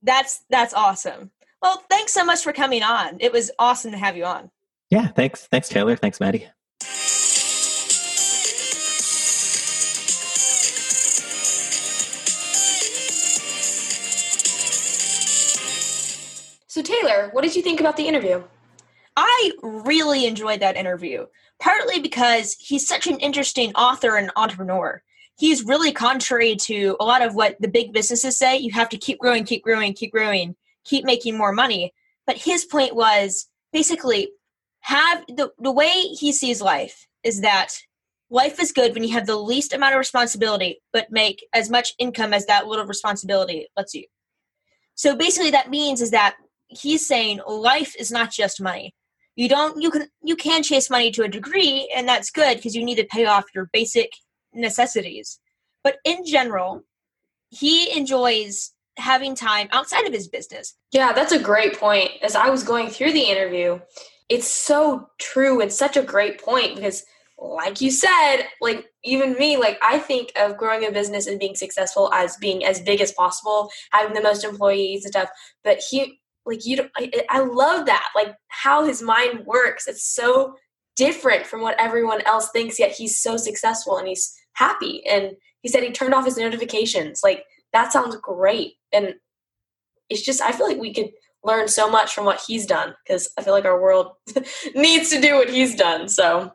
That's 0.02 0.42
that's 0.50 0.74
awesome. 0.74 1.30
Well, 1.62 1.84
thanks 1.92 2.12
so 2.12 2.26
much 2.26 2.42
for 2.42 2.54
coming 2.54 2.82
on. 2.82 3.18
It 3.20 3.32
was 3.32 3.52
awesome 3.60 3.92
to 3.92 4.00
have 4.00 4.18
you 4.18 4.26
on. 4.26 4.50
Yeah, 4.90 5.08
thanks. 5.08 5.46
Thanks, 5.48 5.70
Taylor. 5.70 5.96
Thanks, 5.96 6.20
Maddie. 6.20 6.48
So, 16.68 16.82
Taylor, 16.82 17.30
what 17.34 17.44
did 17.44 17.56
you 17.56 17.62
think 17.62 17.80
about 17.80 17.98
the 17.98 18.08
interview? 18.08 18.44
I 19.16 19.52
really 19.62 20.26
enjoyed 20.26 20.62
that 20.62 20.78
interview, 20.78 21.26
partly 21.60 22.00
because 22.00 22.56
he's 22.60 22.88
such 22.88 23.06
an 23.06 23.20
interesting 23.20 23.74
author 23.76 24.16
and 24.16 24.32
entrepreneur. 24.36 25.04
He's 25.38 25.66
really 25.66 25.92
contrary 25.92 26.56
to 26.56 26.96
a 27.00 27.06
lot 27.06 27.22
of 27.22 27.36
what 27.36 27.58
the 27.60 27.68
big 27.68 27.92
businesses 27.92 28.38
say. 28.38 28.58
You 28.58 28.72
have 28.72 28.90
to 28.90 28.98
keep 28.98 29.20
growing, 29.20 29.44
keep 29.44 29.64
growing, 29.64 29.94
keep 29.94 30.12
growing, 30.12 30.56
keep 30.86 31.06
making 31.06 31.38
more 31.38 31.52
money. 31.52 31.94
But 32.26 32.38
his 32.38 32.66
point 32.66 32.96
was 32.96 33.50
basically 33.74 34.30
have 34.82 35.24
the, 35.28 35.52
the 35.60 35.72
way 35.72 35.90
he 35.90 36.32
sees 36.32 36.62
life 36.62 37.08
is 37.24 37.42
that 37.42 37.70
life 38.30 38.60
is 38.60 38.72
good 38.72 38.94
when 38.94 39.04
you 39.04 39.14
have 39.14 39.26
the 39.26 39.36
least 39.36 39.74
amount 39.74 39.94
of 39.94 40.00
responsibility 40.00 40.82
but 40.94 41.12
make 41.12 41.46
as 41.54 41.70
much 41.70 41.94
income 41.98 42.34
as 42.34 42.46
that 42.46 42.68
little 42.68 42.86
responsibility 42.86 43.68
lets 43.76 43.94
you. 43.94 44.06
So 44.96 45.16
basically 45.16 45.52
that 45.52 45.70
means 45.70 46.02
is 46.02 46.12
that 46.12 46.36
he's 46.68 47.08
saying 47.08 47.42
life 47.48 47.96
is 47.98 48.12
not 48.12 48.32
just 48.32 48.62
money. 48.62 48.94
You 49.36 49.50
don't 49.50 49.82
you 49.82 49.90
can 49.90 50.08
you 50.24 50.36
can 50.36 50.64
chase 50.64 50.90
money 50.90 51.12
to 51.12 51.24
a 51.24 51.30
degree 51.30 51.92
and 51.96 52.08
that's 52.08 52.30
good 52.30 52.58
because 52.58 52.76
you 52.76 52.84
need 52.84 52.96
to 52.96 53.06
pay 53.06 53.26
off 53.26 53.46
your 53.56 53.70
basic 53.72 54.12
necessities. 54.54 55.40
But 55.84 55.98
in 56.04 56.26
general 56.26 56.84
he 57.50 57.92
enjoys 57.98 58.74
having 58.98 59.34
time 59.34 59.70
outside 59.72 60.06
of 60.06 60.14
his 60.14 60.28
business. 60.28 60.76
Yeah 60.92 61.14
that's 61.14 61.32
a 61.32 61.40
great 61.40 61.80
point. 61.80 62.12
As 62.22 62.36
i 62.36 62.50
was 62.50 62.64
going 62.64 62.90
through 62.90 63.14
the 63.14 63.24
interview 63.24 63.80
it's 64.30 64.48
so 64.48 65.10
true 65.20 65.60
and 65.60 65.74
such 65.74 65.98
a 65.98 66.04
great 66.04 66.42
point 66.42 66.76
because 66.76 67.04
like 67.38 67.82
you 67.82 67.90
said 67.90 68.44
like 68.62 68.86
even 69.04 69.34
me 69.34 69.58
like 69.58 69.78
i 69.82 69.98
think 69.98 70.32
of 70.38 70.58
growing 70.58 70.86
a 70.86 70.92
business 70.92 71.26
and 71.28 71.40
being 71.40 71.56
successful 71.56 72.12
as 72.14 72.38
being 72.38 72.66
as 72.66 72.82
big 72.82 73.02
as 73.02 73.12
possible 73.14 73.70
having 73.92 74.14
the 74.14 74.22
most 74.22 74.44
employees 74.44 75.06
and 75.06 75.14
stuff 75.14 75.30
but 75.64 75.82
he 75.90 76.20
like 76.46 76.66
you 76.66 76.78
don't, 76.78 76.92
I, 76.98 77.12
I 77.30 77.40
love 77.40 77.86
that 77.86 78.10
like 78.16 78.34
how 78.48 78.86
his 78.86 79.02
mind 79.02 79.46
works 79.46 79.88
it's 79.88 80.04
so 80.04 80.56
different 80.96 81.46
from 81.46 81.62
what 81.62 81.80
everyone 81.80 82.22
else 82.26 82.50
thinks 82.52 82.80
yet 82.80 82.92
he's 82.92 83.20
so 83.20 83.38
successful 83.38 83.98
and 83.98 84.08
he's 84.08 84.34
happy 84.54 85.06
and 85.08 85.32
he 85.62 85.70
said 85.70 85.84
he 85.84 85.92
turned 85.92 86.14
off 86.14 86.26
his 86.26 86.38
notifications 86.38 87.22
like 87.24 87.46
that 87.72 87.94
sounds 87.94 88.18
great 88.18 88.74
and 88.92 89.16
it's 90.10 90.24
just 90.24 90.42
i 90.42 90.52
feel 90.52 90.68
like 90.68 90.80
we 90.80 90.94
could 90.94 91.10
learn 91.44 91.68
so 91.68 91.90
much 91.90 92.14
from 92.14 92.26
what 92.26 92.42
he's 92.46 92.66
done 92.66 92.94
because 93.04 93.30
I 93.38 93.44
feel 93.44 93.54
like 93.54 93.66
our 93.66 93.82
world 93.82 94.14
needs 94.76 95.10
to 95.12 95.22
do 95.22 95.36
what 95.36 95.50
he's 95.50 95.76
done. 95.76 96.10
So, 96.10 96.52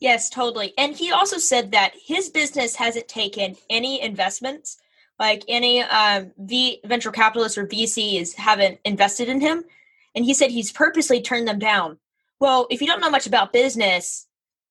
yes, 0.00 0.30
totally. 0.30 0.72
And 0.78 0.94
he 0.94 1.10
also 1.10 1.38
said 1.38 1.72
that 1.72 1.92
his 2.06 2.28
business 2.28 2.76
hasn't 2.76 3.08
taken 3.08 3.56
any 3.68 4.00
investments, 4.00 4.78
like 5.18 5.44
any 5.48 5.82
um, 5.82 6.32
v- 6.38 6.80
venture 6.84 7.10
capitalists 7.10 7.58
or 7.58 7.66
VCs 7.66 8.34
haven't 8.34 8.78
invested 8.84 9.28
in 9.28 9.40
him. 9.40 9.64
And 10.14 10.24
he 10.24 10.34
said 10.34 10.50
he's 10.50 10.72
purposely 10.72 11.20
turned 11.20 11.48
them 11.48 11.58
down. 11.58 11.98
Well, 12.38 12.66
if 12.70 12.80
you 12.80 12.86
don't 12.86 13.00
know 13.00 13.10
much 13.10 13.26
about 13.26 13.52
business, 13.52 14.26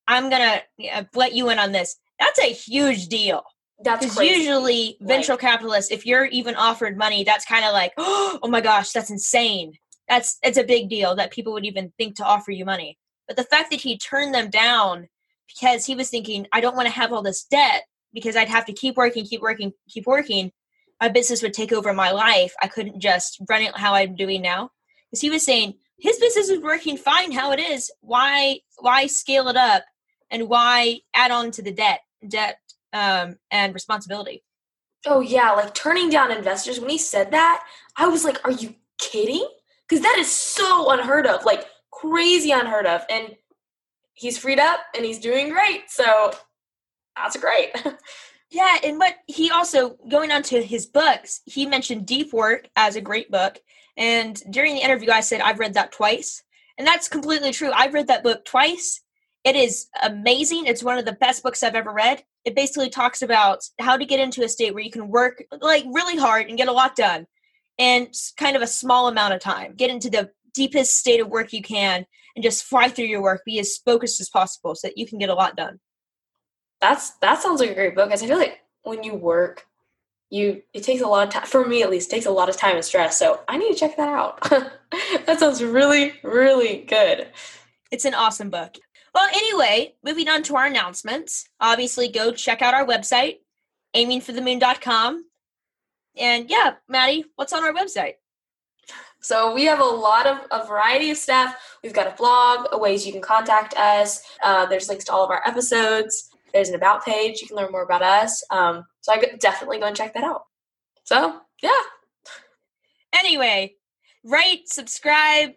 I'm 0.07 0.29
going 0.29 0.61
to 0.79 1.07
let 1.15 1.33
you 1.33 1.49
in 1.49 1.59
on 1.59 1.71
this. 1.71 1.97
That's 2.19 2.39
a 2.39 2.53
huge 2.53 3.07
deal. 3.07 3.43
That's 3.83 4.19
usually 4.19 4.97
venture 5.01 5.37
capitalists, 5.37 5.91
if 5.91 6.05
you're 6.05 6.25
even 6.25 6.55
offered 6.55 6.97
money, 6.97 7.23
that's 7.23 7.45
kind 7.45 7.65
of 7.65 7.73
like, 7.73 7.93
oh 7.97 8.47
my 8.47 8.61
gosh, 8.61 8.91
that's 8.91 9.09
insane. 9.09 9.73
That's 10.07 10.37
it's 10.43 10.57
a 10.57 10.63
big 10.63 10.89
deal 10.89 11.15
that 11.15 11.31
people 11.31 11.53
would 11.53 11.65
even 11.65 11.91
think 11.97 12.15
to 12.17 12.25
offer 12.25 12.51
you 12.51 12.65
money. 12.65 12.97
But 13.27 13.37
the 13.37 13.43
fact 13.43 13.71
that 13.71 13.81
he 13.81 13.97
turned 13.97 14.33
them 14.33 14.49
down 14.49 15.07
because 15.47 15.85
he 15.85 15.95
was 15.95 16.09
thinking, 16.09 16.47
I 16.51 16.61
don't 16.61 16.75
want 16.75 16.87
to 16.87 16.93
have 16.93 17.11
all 17.11 17.21
this 17.21 17.43
debt 17.43 17.83
because 18.13 18.35
I'd 18.35 18.49
have 18.49 18.65
to 18.65 18.73
keep 18.73 18.97
working, 18.97 19.25
keep 19.25 19.41
working, 19.41 19.73
keep 19.89 20.05
working. 20.05 20.51
My 21.01 21.09
business 21.09 21.41
would 21.41 21.53
take 21.53 21.71
over 21.71 21.93
my 21.93 22.11
life. 22.11 22.53
I 22.61 22.67
couldn't 22.67 22.99
just 22.99 23.41
run 23.49 23.61
it 23.61 23.75
how 23.75 23.93
I'm 23.93 24.15
doing 24.15 24.41
now. 24.41 24.69
Because 25.09 25.21
he 25.21 25.29
was 25.29 25.45
saying 25.45 25.75
his 25.97 26.17
business 26.19 26.49
is 26.49 26.61
working 26.61 26.97
fine 26.97 27.31
how 27.31 27.51
it 27.51 27.59
is. 27.59 27.91
Why 28.01 28.59
why 28.79 29.07
scale 29.07 29.47
it 29.47 29.57
up 29.57 29.83
and 30.29 30.47
why 30.47 31.01
add 31.13 31.31
on 31.31 31.51
to 31.51 31.61
the 31.61 31.71
debt 31.71 32.01
debt 32.27 32.57
um, 32.93 33.37
and 33.49 33.73
responsibility. 33.73 34.43
Oh 35.05 35.21
yeah, 35.21 35.51
like 35.51 35.73
turning 35.73 36.09
down 36.09 36.31
investors. 36.31 36.79
When 36.79 36.89
he 36.89 36.97
said 36.97 37.31
that, 37.31 37.63
I 37.95 38.07
was 38.07 38.23
like, 38.23 38.43
"Are 38.45 38.51
you 38.51 38.75
kidding?" 38.99 39.47
Because 39.87 40.03
that 40.03 40.17
is 40.19 40.31
so 40.31 40.91
unheard 40.91 41.25
of, 41.25 41.43
like 41.43 41.65
crazy 41.91 42.51
unheard 42.51 42.85
of. 42.85 43.03
And 43.09 43.35
he's 44.13 44.37
freed 44.37 44.59
up 44.59 44.79
and 44.95 45.05
he's 45.05 45.19
doing 45.19 45.49
great. 45.49 45.89
So 45.89 46.31
that's 47.15 47.37
great. 47.37 47.71
yeah, 48.51 48.77
and 48.83 48.97
what 48.97 49.15
he 49.27 49.51
also 49.51 49.97
going 50.09 50.31
on 50.31 50.43
to 50.43 50.61
his 50.61 50.85
books, 50.85 51.41
he 51.45 51.65
mentioned 51.65 52.05
Deep 52.05 52.33
Work 52.33 52.69
as 52.75 52.95
a 52.95 53.01
great 53.01 53.31
book. 53.31 53.59
And 53.97 54.41
during 54.49 54.75
the 54.75 54.81
interview, 54.81 55.11
I 55.11 55.19
said 55.21 55.41
I've 55.41 55.59
read 55.59 55.73
that 55.73 55.91
twice, 55.91 56.43
and 56.77 56.87
that's 56.87 57.09
completely 57.09 57.51
true. 57.51 57.71
I've 57.71 57.93
read 57.93 58.07
that 58.07 58.23
book 58.23 58.45
twice. 58.45 59.01
It 59.43 59.55
is 59.55 59.87
amazing. 60.01 60.65
It's 60.65 60.83
one 60.83 60.97
of 60.97 61.05
the 61.05 61.13
best 61.13 61.43
books 61.43 61.63
I've 61.63 61.75
ever 61.75 61.91
read 61.91 62.23
it 62.45 62.55
basically 62.55 62.89
talks 62.89 63.21
about 63.21 63.59
how 63.79 63.97
to 63.97 64.05
get 64.05 64.19
into 64.19 64.43
a 64.43 64.49
state 64.49 64.73
where 64.73 64.83
you 64.83 64.91
can 64.91 65.07
work 65.07 65.43
like 65.59 65.85
really 65.91 66.17
hard 66.17 66.47
and 66.47 66.57
get 66.57 66.67
a 66.67 66.73
lot 66.73 66.95
done 66.95 67.27
in 67.77 68.09
kind 68.37 68.55
of 68.55 68.61
a 68.61 68.67
small 68.67 69.07
amount 69.07 69.33
of 69.33 69.39
time. 69.39 69.75
Get 69.75 69.89
into 69.89 70.09
the 70.09 70.31
deepest 70.53 70.97
state 70.97 71.19
of 71.19 71.29
work 71.29 71.53
you 71.53 71.61
can 71.61 72.05
and 72.35 72.43
just 72.43 72.63
fly 72.63 72.87
through 72.87 73.05
your 73.05 73.21
work, 73.21 73.41
be 73.45 73.59
as 73.59 73.77
focused 73.77 74.19
as 74.19 74.29
possible 74.29 74.75
so 74.75 74.87
that 74.87 74.97
you 74.97 75.05
can 75.05 75.19
get 75.19 75.29
a 75.29 75.33
lot 75.33 75.55
done. 75.55 75.79
That's 76.79 77.11
that 77.19 77.41
sounds 77.41 77.59
like 77.59 77.69
a 77.69 77.75
great 77.75 77.95
book. 77.95 78.09
Because 78.09 78.23
I 78.23 78.27
feel 78.27 78.37
like 78.37 78.59
when 78.83 79.03
you 79.03 79.13
work, 79.13 79.65
you 80.31 80.63
it 80.73 80.83
takes 80.83 81.01
a 81.01 81.07
lot 81.07 81.27
of 81.27 81.33
time 81.33 81.45
for 81.45 81.65
me 81.65 81.83
at 81.83 81.91
least 81.91 82.09
takes 82.09 82.25
a 82.25 82.31
lot 82.31 82.49
of 82.49 82.57
time 82.57 82.75
and 82.75 82.85
stress. 82.85 83.19
So 83.19 83.41
I 83.47 83.57
need 83.57 83.71
to 83.71 83.79
check 83.79 83.97
that 83.97 84.09
out. 84.09 84.41
that 85.25 85.39
sounds 85.39 85.63
really, 85.63 86.13
really 86.23 86.85
good. 86.87 87.27
It's 87.91 88.05
an 88.05 88.15
awesome 88.15 88.49
book. 88.49 88.77
Well, 89.13 89.29
anyway, 89.33 89.95
moving 90.03 90.29
on 90.29 90.43
to 90.43 90.55
our 90.55 90.65
announcements. 90.65 91.49
Obviously, 91.59 92.07
go 92.07 92.31
check 92.31 92.61
out 92.61 92.73
our 92.73 92.85
website, 92.85 93.39
aimingforthemoon.com. 93.95 95.25
And 96.17 96.49
yeah, 96.49 96.75
Maddie, 96.87 97.25
what's 97.35 97.53
on 97.53 97.63
our 97.63 97.73
website? 97.73 98.13
So 99.21 99.53
we 99.53 99.65
have 99.65 99.79
a 99.79 99.85
lot 99.85 100.25
of 100.25 100.39
a 100.49 100.65
variety 100.65 101.11
of 101.11 101.17
stuff. 101.17 101.55
We've 101.83 101.93
got 101.93 102.07
a 102.07 102.15
blog, 102.15 102.67
ways 102.81 103.05
you 103.05 103.11
can 103.11 103.21
contact 103.21 103.75
us. 103.75 104.23
Uh, 104.43 104.65
there's 104.65 104.89
links 104.89 105.05
to 105.05 105.13
all 105.13 105.23
of 105.23 105.29
our 105.29 105.47
episodes. 105.47 106.29
There's 106.53 106.69
an 106.69 106.75
about 106.75 107.05
page. 107.05 107.39
You 107.41 107.47
can 107.47 107.55
learn 107.55 107.71
more 107.71 107.83
about 107.83 108.01
us. 108.01 108.43
Um, 108.49 108.85
so 109.01 109.13
I 109.13 109.23
definitely 109.39 109.79
go 109.79 109.85
and 109.85 109.95
check 109.95 110.13
that 110.15 110.23
out. 110.23 110.45
So 111.03 111.39
yeah. 111.61 111.81
Anyway, 113.13 113.75
rate, 114.23 114.69
subscribe, 114.69 115.51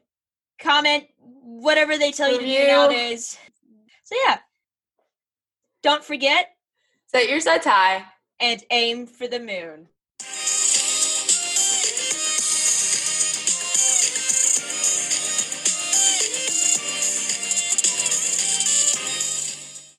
comment, 0.64 1.04
whatever 1.18 1.96
they 1.98 2.10
tell 2.10 2.30
you 2.32 2.38
to 2.40 2.44
do 2.46 2.66
nowadays. 2.66 3.38
So 4.02 4.16
yeah. 4.26 4.38
Don't 5.82 6.02
forget 6.04 6.46
Set 7.06 7.28
your 7.28 7.40
sights 7.40 7.66
high. 7.66 8.04
and 8.40 8.62
aim 8.70 9.06
for 9.06 9.28
the 9.28 9.38
moon. 9.38 9.88